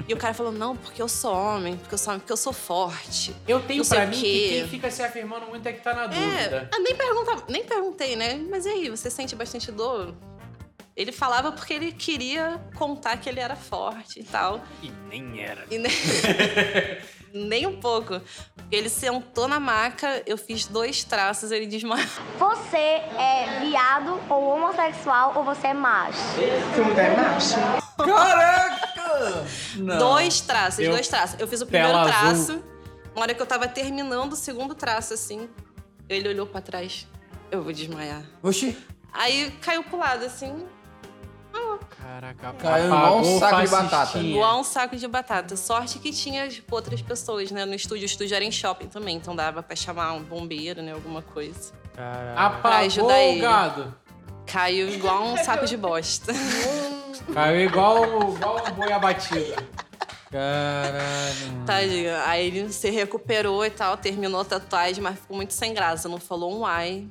[0.07, 2.37] E o cara falou: não, porque eu sou homem, porque eu sou homem, porque eu
[2.37, 3.35] sou forte.
[3.47, 6.03] Eu tenho pra o mim que quem fica se afirmando muito é que tá na
[6.03, 6.69] É, dúvida.
[6.73, 8.39] eu nem, pergunta, nem perguntei, né?
[8.49, 10.13] Mas e aí, você sente bastante dor?
[10.95, 14.61] Ele falava porque ele queria contar que ele era forte e tal.
[14.81, 15.65] E nem era.
[15.71, 15.91] E nem,
[17.33, 18.21] nem um pouco.
[18.55, 22.05] Porque ele sentou na maca, eu fiz dois traços, ele desmaiou.
[22.37, 26.19] Você é viado ou homossexual ou você é macho?
[27.97, 29.45] Caraca!
[29.77, 29.97] Não.
[29.97, 31.39] Dois traços, Eu- dois traços.
[31.39, 32.27] Eu fiz o primeiro Tela traço.
[32.27, 32.63] azul.
[33.15, 35.47] Na hora que eu tava terminando o segundo traço, assim,
[36.09, 37.07] ele olhou pra trás.
[37.51, 38.23] Eu vou desmaiar.
[38.41, 38.75] Oxi,
[39.15, 40.65] Aí caiu pro lado, assim,
[42.01, 44.19] Caraca, Caiu igual um saco de batata.
[44.19, 45.55] igual um saco de batata.
[45.55, 47.65] Sorte que tinha tipo, outras pessoas, né?
[47.65, 48.03] No estúdio.
[48.03, 50.91] O estúdio era em shopping também, então dava pra chamar um bombeiro, né?
[50.93, 51.71] Alguma coisa.
[51.95, 52.33] Caraca.
[52.33, 53.39] Pra Apagou ajudar o ele.
[53.39, 53.95] gado.
[54.45, 56.33] Caiu igual um saco de bosta.
[57.33, 58.03] Caiu igual,
[58.35, 59.55] igual um boi abatido.
[60.29, 61.63] Caralho.
[61.65, 62.15] Tadinho.
[62.25, 66.09] Aí ele se recuperou e tal, terminou a tatuagem, mas ficou muito sem graça.
[66.09, 67.07] Não falou um ai.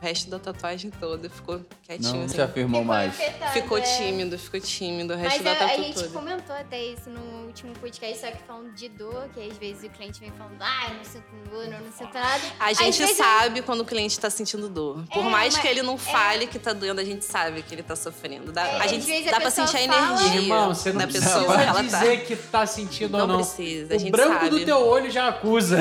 [0.00, 2.12] O resto da tatuagem toda ficou quietinho.
[2.16, 2.34] Não assim.
[2.34, 3.14] se afirmou mais.
[3.14, 3.80] Afetada, Ficou é.
[3.80, 6.08] tímido, ficou tímido o resto Mas da a, a tatu gente toda.
[6.10, 9.88] comentou até isso no último podcast, só que falando de dor, que às vezes o
[9.88, 12.42] cliente vem falando, ah, eu não sinto dor, eu não sinto nada.
[12.60, 15.02] A Às gente vezes- sabe quando o cliente tá sentindo dor.
[15.12, 17.82] Por É, mais que ele não fale que tá doendo, a gente sabe que ele
[17.82, 18.52] tá sofrendo.
[18.52, 20.92] Dá, É, a às gente vezes a dá pra sentir a fala- energia Irmão, você
[20.92, 21.82] não da precisa pessoa que ela tá.
[21.82, 23.36] dizer que tá sentindo ou Não não.
[23.38, 24.50] precisa, a o gente branco sabe.
[24.50, 25.78] do teu olho já acusa.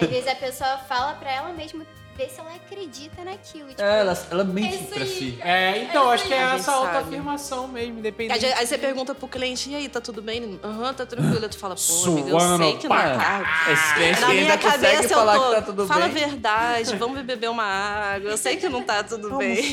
[0.00, 1.86] Às vezes a pessoa fala pra ela mesmo
[2.16, 3.68] ver se ela acredita naquilo.
[3.68, 5.08] Tipo, É, ela, ela mente Esse pra aí.
[5.08, 5.38] si.
[5.42, 8.46] É, então, acho que é essa autoafirmação mesmo, Aí, independente.
[8.46, 10.58] aí você pergunta pro cliente, e aí, tá tudo bem?
[10.62, 11.48] Aham, tá tranquilo.
[11.48, 13.66] Tu fala, pô, amiga, eu sei que não tá.
[13.72, 17.22] Esse cliente Na minha cabeça eu falar tô, que tá tudo fala a verdade, vamos
[17.22, 18.30] beber uma água.
[18.30, 19.72] Eu sei que não tá tudo bem.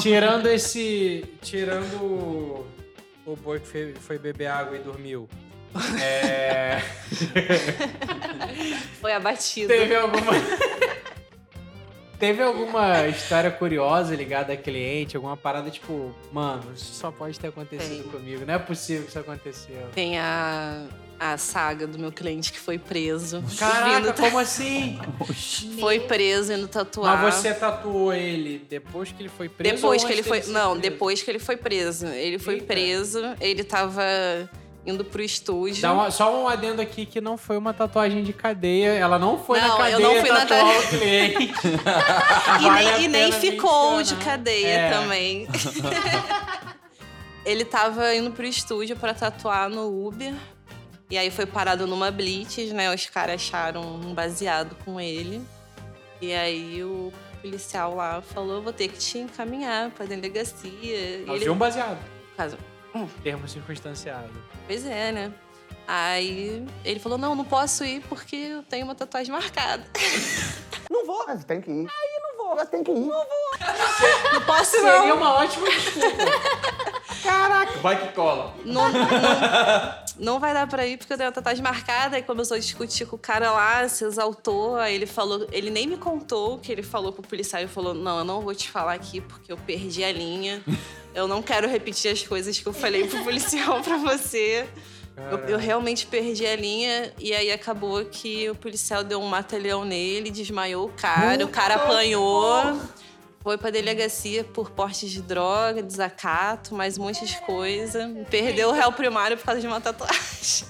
[0.00, 1.24] Tirando esse.
[1.42, 2.66] Tirando o-
[3.24, 5.28] o boi que foi, foi beber água e dormiu.
[6.00, 6.80] É.
[9.00, 9.68] Foi abatido.
[9.68, 10.32] Teve alguma.
[12.18, 15.16] Teve alguma história curiosa ligada a cliente?
[15.16, 18.10] Alguma parada tipo, mano, isso só pode ter acontecido Tem.
[18.12, 18.44] comigo.
[18.46, 19.88] Não é possível que isso aconteceu.
[19.94, 20.86] Tem a,
[21.20, 23.44] a saga do meu cliente que foi preso.
[23.58, 24.98] Caraca, Vindo- como assim?
[25.78, 27.22] Foi preso indo tatuar.
[27.22, 29.74] Mas você tatuou ele depois que ele foi preso?
[29.76, 30.42] Depois ou que ele foi.
[30.46, 30.80] Não, preso?
[30.80, 32.06] depois que ele foi preso.
[32.06, 32.66] Ele foi Eita.
[32.66, 34.02] preso, ele tava
[34.86, 35.82] indo pro estúdio.
[35.82, 38.90] Dá uma- só um adendo aqui que não foi uma tatuagem de cadeia.
[38.92, 40.78] Ela não foi Não, na eu cadeia não fui na tatuar cadeia.
[40.80, 41.52] o cliente.
[42.60, 44.90] E Vale nem, e nem ficou de cadeia É.
[44.90, 45.48] também.
[47.44, 50.34] ele tava indo pro estúdio pra tatuar no Uber.
[51.08, 52.92] E aí foi parado numa blitz, né?
[52.92, 55.40] Os caras acharam um baseado com ele.
[56.20, 60.70] E aí o policial lá falou, vou ter que te encaminhar pra delegacia.
[60.82, 61.30] E ele...
[61.30, 61.98] Havia um baseado.
[62.36, 62.58] Caso-
[63.22, 64.30] Termo circunstanciado.
[64.66, 65.32] Pois é, né?
[65.88, 69.84] Aí ele falou, não, não posso ir porque eu tenho uma tatuagem marcada.
[71.26, 71.88] Mas tem que ir.
[71.88, 72.56] Aí não vou.
[72.56, 73.06] Mas tem que ir.
[73.06, 75.16] Não posso Seria não.
[75.16, 76.16] uma ótima desculpa.
[77.82, 78.54] Vai que cola.
[78.64, 79.08] Não, não,
[80.18, 82.16] não vai dar pra ir porque eu tenho uma tatuagem marcada.
[82.16, 84.76] Aí começou a discutir com o cara lá, se exaltou.
[84.76, 87.60] Aí ele falou, ele nem me contou o que ele falou pro policial.
[87.62, 90.62] Ele falou: Não, eu não vou te falar aqui porque eu perdi a linha.
[91.16, 94.68] Eu não quero repetir as coisas que eu falei pro policial pra você.
[95.30, 99.82] Eu, eu realmente perdi a linha e aí acabou que o policial deu um mata-leão
[99.82, 102.78] nele, desmaiou o cara, o cara apanhou.
[103.46, 108.12] Foi pra delegacia por porte de droga, desacato, mais um monte de coisa.
[108.28, 110.66] Perdeu o réu primário por causa de uma tatuagem.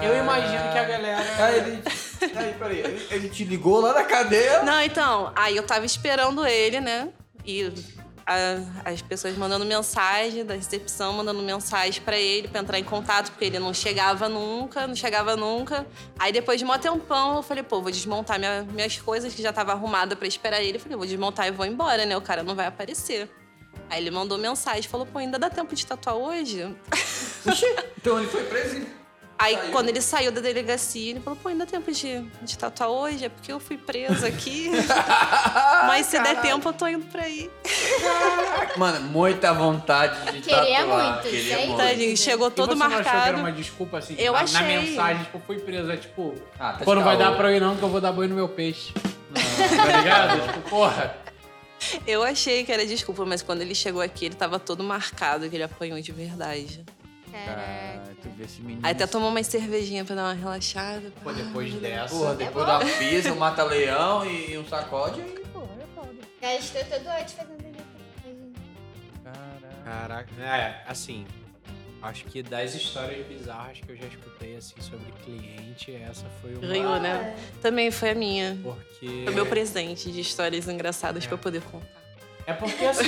[0.00, 1.44] Eu imagino que a galera.
[1.44, 1.82] Aí ele.
[2.32, 2.78] Aí, peraí.
[2.78, 4.62] Ele, ele te ligou lá na cadeia.
[4.62, 7.08] Não, então, aí eu tava esperando ele, né?
[7.44, 7.72] E
[8.26, 13.30] a- as pessoas mandando mensagem da recepção, mandando mensagem pra ele pra entrar em contato,
[13.30, 15.86] porque ele não chegava nunca, não chegava nunca.
[16.18, 19.52] Aí depois de um tempão, eu falei, pô, vou desmontar minha- minhas coisas que já
[19.52, 20.76] tava arrumada pra esperar ele.
[20.76, 22.16] Eu falei, vou desmontar e vou embora, né?
[22.16, 23.30] O cara não vai aparecer.
[23.88, 26.74] Aí ele mandou mensagem, falou, pô, ainda dá tempo de tatuar hoje?
[27.96, 28.84] Então ele foi preso
[29.38, 29.70] Aí, Saiu.
[29.72, 33.26] quando ele saiu da delegacia, ele falou: pô, ainda dá tempo de, de tatuar hoje?
[33.26, 34.70] É porque eu fui preso aqui.
[35.86, 37.50] Mas se der tempo, eu tô indo pra aí.
[38.76, 41.12] Mano, muita vontade de Queria tatuar.
[41.14, 41.76] muito, Queria muito.
[41.76, 43.38] Tadinho, chegou E todo você não achou que era marcado.
[43.40, 44.14] uma desculpa assim?
[44.18, 44.60] Eu na, achei.
[44.60, 45.90] Na mensagem, tipo, fui preso.
[45.90, 48.00] É tipo, Ah, tá pô, não vai dar pra eu ir não, que eu vou
[48.00, 48.92] dar banho no meu peixe.
[49.34, 50.46] tá ligado?
[50.52, 51.14] tipo, porra.
[52.06, 55.54] Eu achei que era desculpa, mas quando ele chegou aqui, ele tava todo marcado, que
[55.54, 56.82] ele apanhou de verdade.
[57.44, 58.02] Caraca.
[58.10, 58.80] Ah, tu vê esse menino.
[58.82, 61.12] Aí até tomou umas cervejinhas pra dar uma relaxada.
[61.22, 62.14] Pô, depois dessa.
[62.14, 66.14] Porra, depois da pisa, um mata-leão e um sacode, aí, pô, é foda.
[66.40, 67.76] Gastou todo o fazendo.
[69.84, 70.42] Caraca.
[70.42, 71.26] É, assim.
[72.02, 76.66] Acho que das histórias bizarras que eu já escutei, assim, sobre cliente, essa foi uma.
[76.66, 77.34] Ganhou, né?
[77.62, 78.58] Também foi a minha.
[78.62, 79.22] Porque.
[79.24, 82.05] Foi meu presente de histórias engraçadas pra eu poder contar.
[82.46, 83.02] É porque, assim,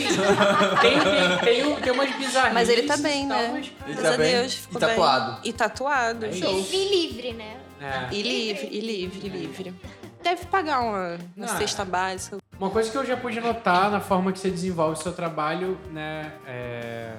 [0.81, 2.53] tem, tem, tem, um- tem umas bizarrices.
[2.55, 3.49] Mas ele tá bem, e né?
[3.53, 4.33] mas, Ele Graças tá a bem.
[4.33, 5.33] Deus, E ficou tatuado.
[5.33, 5.41] bem.
[5.45, 6.27] E tatuado.
[6.27, 6.53] É show.
[6.57, 7.57] Livre, livre, né?
[7.81, 8.09] é.
[8.15, 9.75] E livre, e livre, livre.
[10.23, 11.57] Deve pagar uma, uma Ah.
[11.57, 12.39] cesta básica.
[12.59, 15.79] Uma coisa que eu já pude notar na forma que você desenvolve o seu trabalho,
[15.93, 17.15] né, é...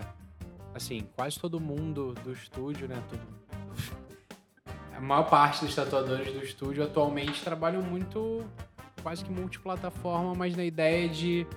[0.75, 3.21] Assim, quase todo mundo do estúdio, né, todo...
[4.95, 8.43] A maior parte dos tatuadores do estúdio atualmente trabalham muito,
[9.01, 11.47] quase que multiplataforma, mas na ideia de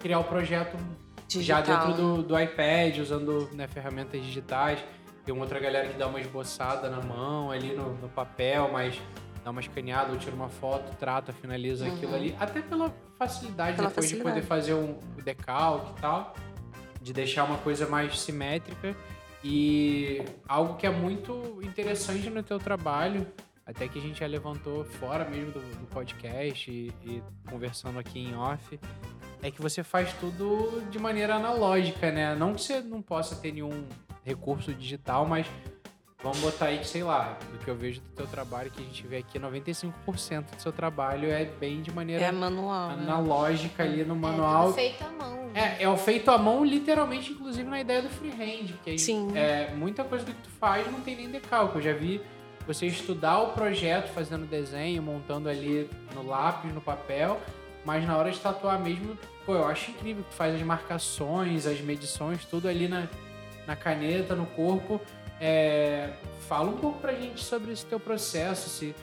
[0.00, 0.76] criar o projeto
[1.28, 4.82] já Digital, dentro do, do iPad, usando né, ferramentas digitais.
[5.24, 9.00] Tem uma outra galera que dá uma esboçada na mão, ali no, no papel, mas
[9.44, 12.34] dá uma escaneada, ou tira uma foto, trata, finaliza aquilo ali.
[12.40, 13.76] Até pela facilidade Uhum.
[13.76, 14.34] Pela depois de facilidade.
[14.34, 16.34] poder fazer um decalque e tal.
[17.00, 18.96] De deixar uma coisa mais simétrica.
[19.42, 23.26] E algo que é muito interessante no teu trabalho,
[23.64, 28.18] até que a gente já levantou fora mesmo do, do podcast e, e conversando aqui
[28.18, 28.78] em off,
[29.42, 32.34] é que você faz tudo de maneira analógica, né?
[32.34, 33.84] Não que você não possa ter nenhum
[34.24, 35.46] recurso digital, mas
[36.22, 38.84] vamos botar aí que, sei lá, do que eu vejo do teu trabalho, que a
[38.84, 42.90] gente vê aqui, 95% do seu trabalho é bem de maneira É manual.
[42.90, 43.02] né?
[43.04, 44.64] analógica ali no É manual.
[44.66, 45.50] tudo feito à mão.
[45.54, 48.66] É, é o feito à mão, literalmente, inclusive na ideia do freehand.
[48.68, 49.32] Porque aí, Sim.
[49.36, 51.76] É, muita coisa do que tu faz não tem nem decalque.
[51.76, 52.20] Eu já vi
[52.66, 57.40] você estudar o projeto, fazendo desenho, montando ali no lápis, no papel,
[57.84, 59.16] mas na hora de tatuar mesmo,
[59.46, 63.08] pô, eu acho incrível que faz as marcações, as medições, tudo ali na,
[63.66, 65.00] na caneta, no corpo.
[65.40, 66.10] É,
[66.48, 68.94] fala um pouco pra gente sobre esse teu processo, se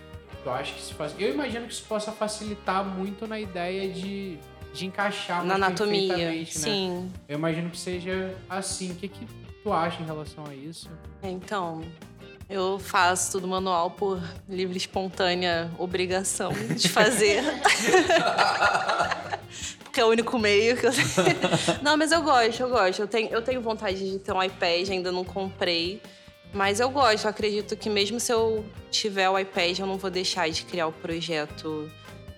[0.43, 1.15] tu acha que se faz.
[1.17, 4.38] Eu imagino que isso possa facilitar muito na ideia de,
[4.73, 6.15] de encaixar Na anatomia.
[6.15, 6.45] né?
[6.45, 7.11] Sim.
[7.28, 8.91] Eu imagino que seja assim.
[8.91, 9.25] O que, que
[9.63, 10.89] tu acha em relação a isso?
[11.23, 11.82] Então,
[12.50, 17.43] eu faço tudo manual por livre espontânea obrigação de fazer.
[19.84, 20.91] Porque é o único meio que eu
[21.82, 23.00] Não, mas eu gosto, eu gosto.
[23.02, 26.02] Eu tenho, eu tenho vontade de ter um iPad, ainda não comprei.
[26.54, 30.10] Mas eu gosto, eu acredito que mesmo se eu tiver o iPad, eu não vou
[30.10, 31.91] deixar de criar o projeto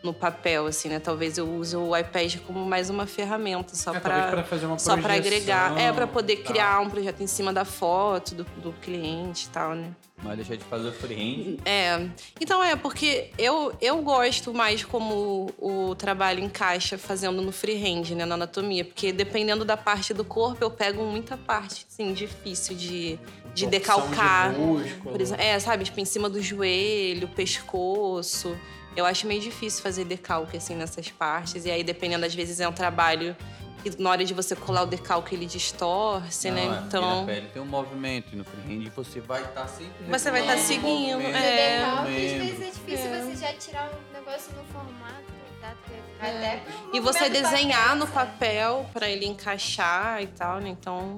[0.03, 0.99] no papel, assim, né?
[0.99, 4.79] Talvez eu use o iPad como mais uma ferramenta, só É, para pra fazer uma
[4.79, 6.45] só para agregar, é para poder tal.
[6.45, 9.91] criar um projeto em cima da foto do, do cliente e tal, né?
[10.21, 11.57] Mas deixar de fazer o freehand.
[11.63, 12.07] É.
[12.41, 18.25] Então é, porque eu, eu gosto mais como o trabalho encaixa fazendo no freehand, né,
[18.25, 18.83] na anatomia.
[18.83, 23.17] Porque dependendo da parte do corpo, eu pego muita parte, assim, difícil de,
[23.53, 24.51] de decalcar.
[24.51, 25.11] de músculo.
[25.11, 28.57] Por exemplo, é, sabe, tipo, em cima do joelho, pescoço.
[28.95, 31.65] Eu acho meio difícil fazer decalque, assim, nessas partes.
[31.65, 33.35] E aí, dependendo, às vezes é um trabalho
[33.83, 36.63] que na hora de você colar o decalque, ele distorce, Não, né?
[36.65, 37.19] é, porque Então...
[37.21, 40.03] Na pele tem um movimento e no freehand você vai estar sempre.
[40.09, 41.79] Você vai tá regulando o seguindo, No é.
[41.79, 43.21] decalque, às vezes é difícil É.
[43.21, 45.23] você já tirar o negócio no formato
[45.53, 45.75] ficar
[46.21, 46.29] É.
[46.37, 48.13] até com o E você do desenhar no sabe?
[48.13, 50.69] papel pra ele encaixar e tal, né?
[50.69, 51.17] Então,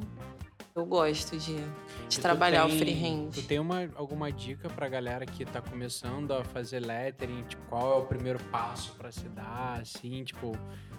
[0.76, 1.64] eu gosto de,
[2.12, 3.30] de trabalhar tem- o freehand.
[3.34, 7.44] Tu tem uma, alguma dica pra galera que tá começando a fazer lettering?
[7.48, 10.24] Tipo, qual é o primeiro passo pra se dar, assim?
[10.24, 10.56] Tipo,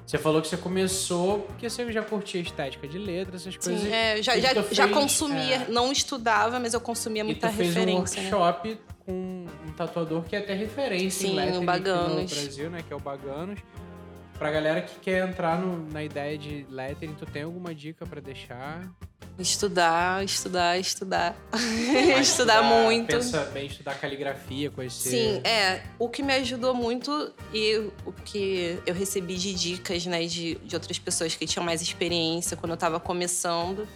[0.06, 3.82] você falou que você começou porque você já curtia estética de letras, essas coisas.
[3.82, 7.48] Sim, é, já, já, tu já fez, consumia, é, não estudava, mas eu consumia muita
[7.48, 8.30] tu fez um referência, né?
[8.34, 12.82] workshop com um tatuador que é até referência Sim, em lettering no Brasil, né?
[12.86, 13.60] Que é o Baganos.
[14.38, 18.20] Pra galera que quer entrar no- na ideia de lettering, tu tem alguma dica pra
[18.20, 18.80] deixar?
[19.38, 21.36] Estudar, estudar, estudar.
[21.50, 23.08] Mas estudar muito.
[23.08, 25.10] Pensa bem, estudar caligrafia, conhecer...
[25.10, 25.82] Sim, é.
[25.98, 30.76] O que me ajudou muito e o que eu recebi de dicas, né, de, de
[30.76, 33.88] outras pessoas que tinham mais experiência quando eu tava começando,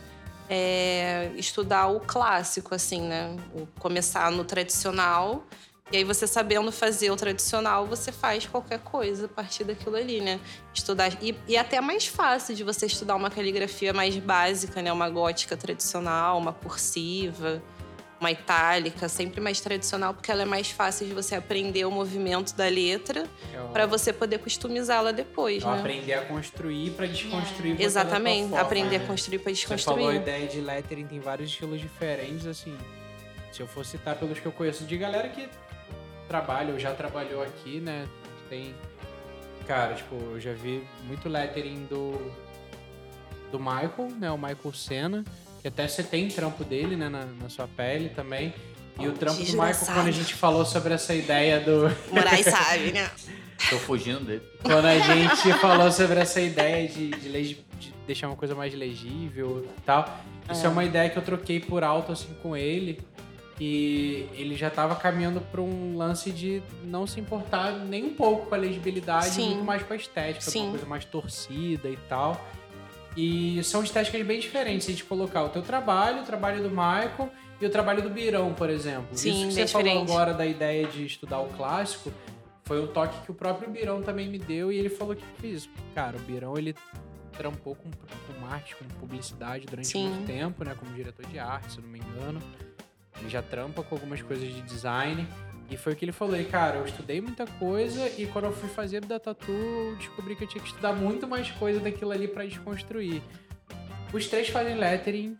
[0.49, 3.37] é estudar o clássico, assim, né?
[3.79, 5.45] Começar no tradicional.
[5.93, 10.21] E aí, você sabendo fazer o tradicional, você faz qualquer coisa a partir daquilo ali,
[10.21, 10.41] né?
[10.75, 11.13] Estudar.
[11.23, 14.93] E, e até mais fácil de você estudar uma caligrafia mais básica, né?
[14.93, 17.63] Uma gótica tradicional, uma cursiva
[18.19, 22.55] uma itálica, sempre mais tradicional, porque ela é mais fácil de você aprender o movimento
[22.57, 25.81] da letra É o- para você poder customizá-la depois, Então, né?
[25.81, 27.77] aprender a construir pra desconstruir.
[27.77, 29.05] da Exatamente, forma, aprender né?
[29.05, 30.17] a construir para Você falou a desconstruir.
[30.17, 32.75] ideia de lettering, tem vários estilos diferentes, assim.
[33.53, 35.47] Se eu for citar pelos que eu conheço de galera que
[36.29, 38.07] trabalha ou já trabalhou aqui, né?
[38.49, 38.75] Tem.
[39.67, 42.33] Cara, tipo, eu já vi muito lettering do.
[43.51, 44.31] Do Michael, né?
[44.31, 45.25] O Michael Senna.
[45.63, 47.09] Que até você tem trampo dele, né?
[47.09, 48.53] Na, na sua pele também.
[48.99, 51.83] E o trampo do Michael, quando a gente falou sobre essa ideia do.
[52.13, 53.11] Moraes sabe, né?
[53.71, 54.43] Tô fugindo dele.
[54.63, 58.73] Quando a gente falou sobre essa ideia de, de legi- de deixar uma coisa mais
[58.75, 60.19] legível e tal.
[60.51, 60.69] Isso é.
[60.69, 63.01] uma ideia que eu troquei por alto assim com ele.
[63.59, 68.47] E ele já tava caminhando para um lance de não se importar nem um pouco
[68.47, 69.47] com a legibilidade, Sim.
[69.51, 70.63] muito mais com a estética, com Sim.
[70.63, 72.39] uma coisa mais torcida e tal.
[73.17, 74.87] E são estéticas bem diferentes.
[74.87, 78.53] A gente colocar o teu trabalho, o trabalho do Michael e o trabalho do Birão,
[78.53, 79.09] por exemplo.
[79.13, 80.11] Sim, Isso que você falou diferente.
[80.11, 82.13] agora da ideia de estudar o clássico
[82.65, 85.67] foi um toque que o próprio Birão também me deu e ele falou que fiz.
[85.95, 86.75] Cara, o Birão ele
[87.33, 90.09] trampou com, com marketing, com publicidade durante Sim.
[90.11, 90.75] muito tempo, né?
[90.79, 92.41] Como diretor de arte, se eu não me engano.
[93.21, 95.27] Ele já trampa com algumas coisas de design.
[95.69, 98.69] E foi o que ele falou, cara, eu estudei muita coisa e quando eu fui
[98.69, 102.29] fazer da tatu, eu descobri que eu tinha que estudar muito mais coisa daquilo ali
[102.29, 103.21] pra desconstruir.
[104.13, 105.37] Os três fazem lettering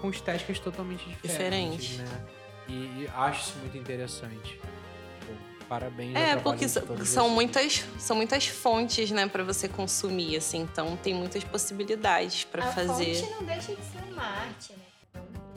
[0.00, 2.10] com estéticas totalmente diferentes, Diferente.
[2.12, 2.24] né?
[2.68, 4.60] E, e acho isso muito interessante.
[5.26, 5.32] Pô,
[5.68, 6.14] parabéns.
[6.14, 7.16] É, porque são vocês.
[7.32, 10.60] muitas, são muitas fontes, né, para você consumir, assim.
[10.60, 13.16] Então, tem muitas possibilidades para a fazer.
[13.16, 14.78] fonte não deixa de ser uma arte, né?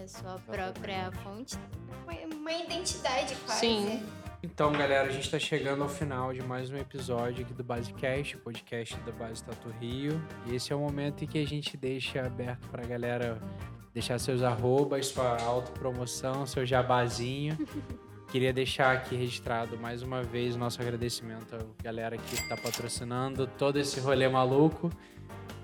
[0.07, 1.57] Sua própria fonte,
[2.05, 3.59] uma- identidade quase.
[3.59, 4.03] Sim.
[4.43, 8.35] Então, galera, a gente tá chegando ao final de mais um episódio aqui do Basecast,
[8.35, 10.19] o podcast da Base Tatu Rio.
[10.47, 13.39] E esse é o momento em que a gente deixa aberto pra galera
[13.93, 17.57] deixar seus arrobas, sua autopromoção, seu jabazinho.
[18.31, 23.45] Queria deixar aqui registrado mais uma vez o nosso agradecimento à galera que tá patrocinando
[23.45, 24.89] todo esse rolê maluco,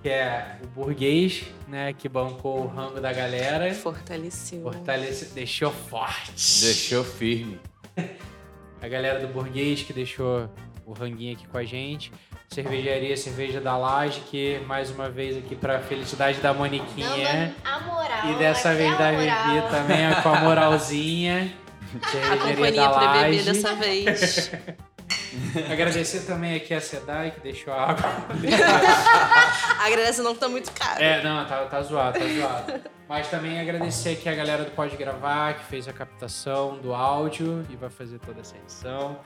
[0.08, 3.74] que é o Burguês, né, que bancou o rango da galera.
[3.74, 4.62] Fortaleceu.
[4.62, 6.62] Fortalece, deixou forte.
[6.62, 7.60] Deixou firme.
[8.82, 10.50] A galera do Burguês que deixou
[10.86, 12.10] o ranguinho aqui com a gente.
[12.48, 17.54] Cervejaria Cerveja da Laje, que mais uma vez aqui pra felicidade da Moniquinha.
[17.54, 18.32] Dando a moral.
[18.32, 19.12] E dessa vez da.
[19.12, 21.54] Vivi também, com a moralzinha.
[22.02, 23.44] A Cervejaria companhia da pra beber Laje.
[23.44, 24.52] dessa vez.
[25.72, 28.04] Agradecer também aqui a Sedai, que deixou a água.
[29.84, 31.02] Agradece não que tá muito caro.
[31.02, 32.82] É, não, tá, tá zoado, tá zoado.
[33.08, 37.66] Mas também agradecer aqui a galera do Pode Gravar, que fez a captação do áudio
[37.70, 39.20] e vai fazer toda essa edição.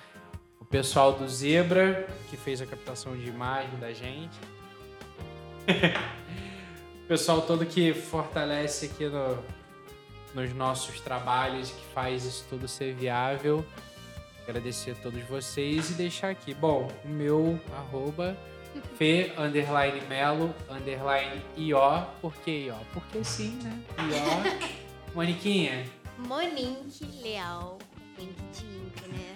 [0.59, 4.39] O pessoal do Zebra, que fez a captação de imagem da gente.
[7.03, 9.43] o pessoal todo que fortalece aqui no,
[10.33, 13.65] nos nossos trabalhos, que faz isso tudo ser viável.
[14.51, 16.53] Agradecer a todos vocês e deixar aqui.
[16.53, 18.35] Bom, o meu arroba
[18.97, 21.77] Fê, underline Melo, underline IO.
[22.21, 22.75] Por que IO?
[22.93, 23.79] Porque sim, né?
[23.97, 24.69] IO.
[25.15, 25.85] Moniquinha,
[26.17, 27.77] Monique Leal.
[28.19, 29.35] Link de Inca, né?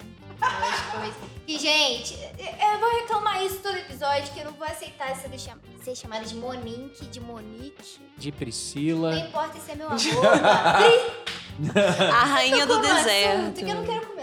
[1.48, 5.58] E, gente, eu vou reclamar isso todo episódio, que eu não vou aceitar ser, cham-
[5.82, 8.00] ser chamada de Monique, de Monique.
[8.18, 9.18] de Não Priscila.
[9.18, 11.26] importa se é meu arroba.
[12.12, 13.54] A rainha do assunto, deserto.
[13.56, 14.15] que eu não quero.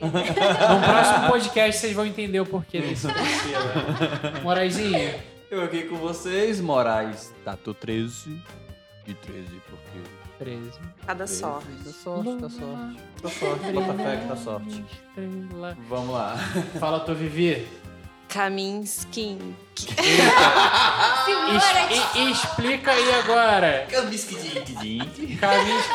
[0.02, 3.74] No próximo podcast vocês vão entender o porquê desse Priscila.
[4.42, 5.14] Moraizinha,
[5.50, 8.40] Eu aqui com vocês, Moraes, Tato 13.
[9.04, 9.98] De 13, porque.
[10.38, 10.70] 13.
[11.06, 11.66] Cada sorte.
[11.84, 12.96] Tá sorte, tá sorte.
[13.22, 14.84] Tá sorte, bota fé que tá sorte.
[15.08, 15.76] Estrela.
[15.88, 16.36] Vamos lá.
[16.78, 17.66] Fala tu, Vivi.
[18.28, 19.38] Kaminsky.
[21.24, 23.86] Simbora, Es- e- explica aí agora.
[23.88, 23.96] Que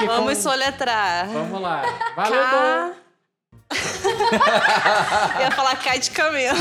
[0.06, 1.28] Vamos soletrar.
[1.28, 1.82] Vamos lá.
[2.16, 2.94] Valeu, K.
[5.36, 6.60] Eu ia falar K de camelo.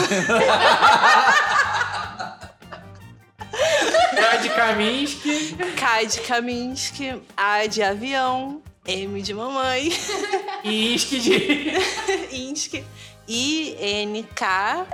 [3.50, 5.56] K de Kaminsky.
[5.76, 7.20] K de Kaminsky.
[7.36, 8.62] A de avião.
[8.86, 9.90] M de mamãe.
[10.64, 11.72] E Isque de...
[12.32, 12.84] Insky.
[13.28, 14.86] I, N, K.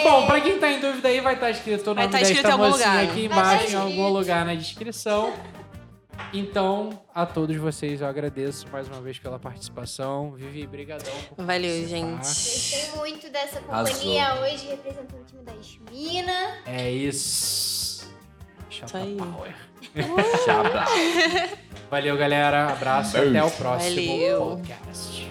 [0.04, 2.44] Bom, pra quem tá em dúvida aí, vai estar escrito o Vai nome tá escrito
[2.44, 3.04] desta em algum mocinha lugar.
[3.06, 4.10] aqui Vai tá embaixo, em algum escrito.
[4.14, 5.34] lugar na descrição.
[6.34, 10.32] Então, a todos vocês eu agradeço mais uma vez pela participação.
[10.32, 11.14] Vivi, brigadão.
[11.36, 11.98] por Valeu, participar.
[11.98, 12.18] gente.
[12.18, 16.54] Gostei muito dessa companhia hoje, representando o time das minas.
[16.66, 18.10] É isso.
[18.70, 19.16] Isso aí.
[19.18, 19.56] Power.
[21.90, 22.68] Valeu, galera.
[22.72, 23.18] Abraço.
[23.18, 24.42] Até o próximo Valeu.
[24.42, 25.25] podcast.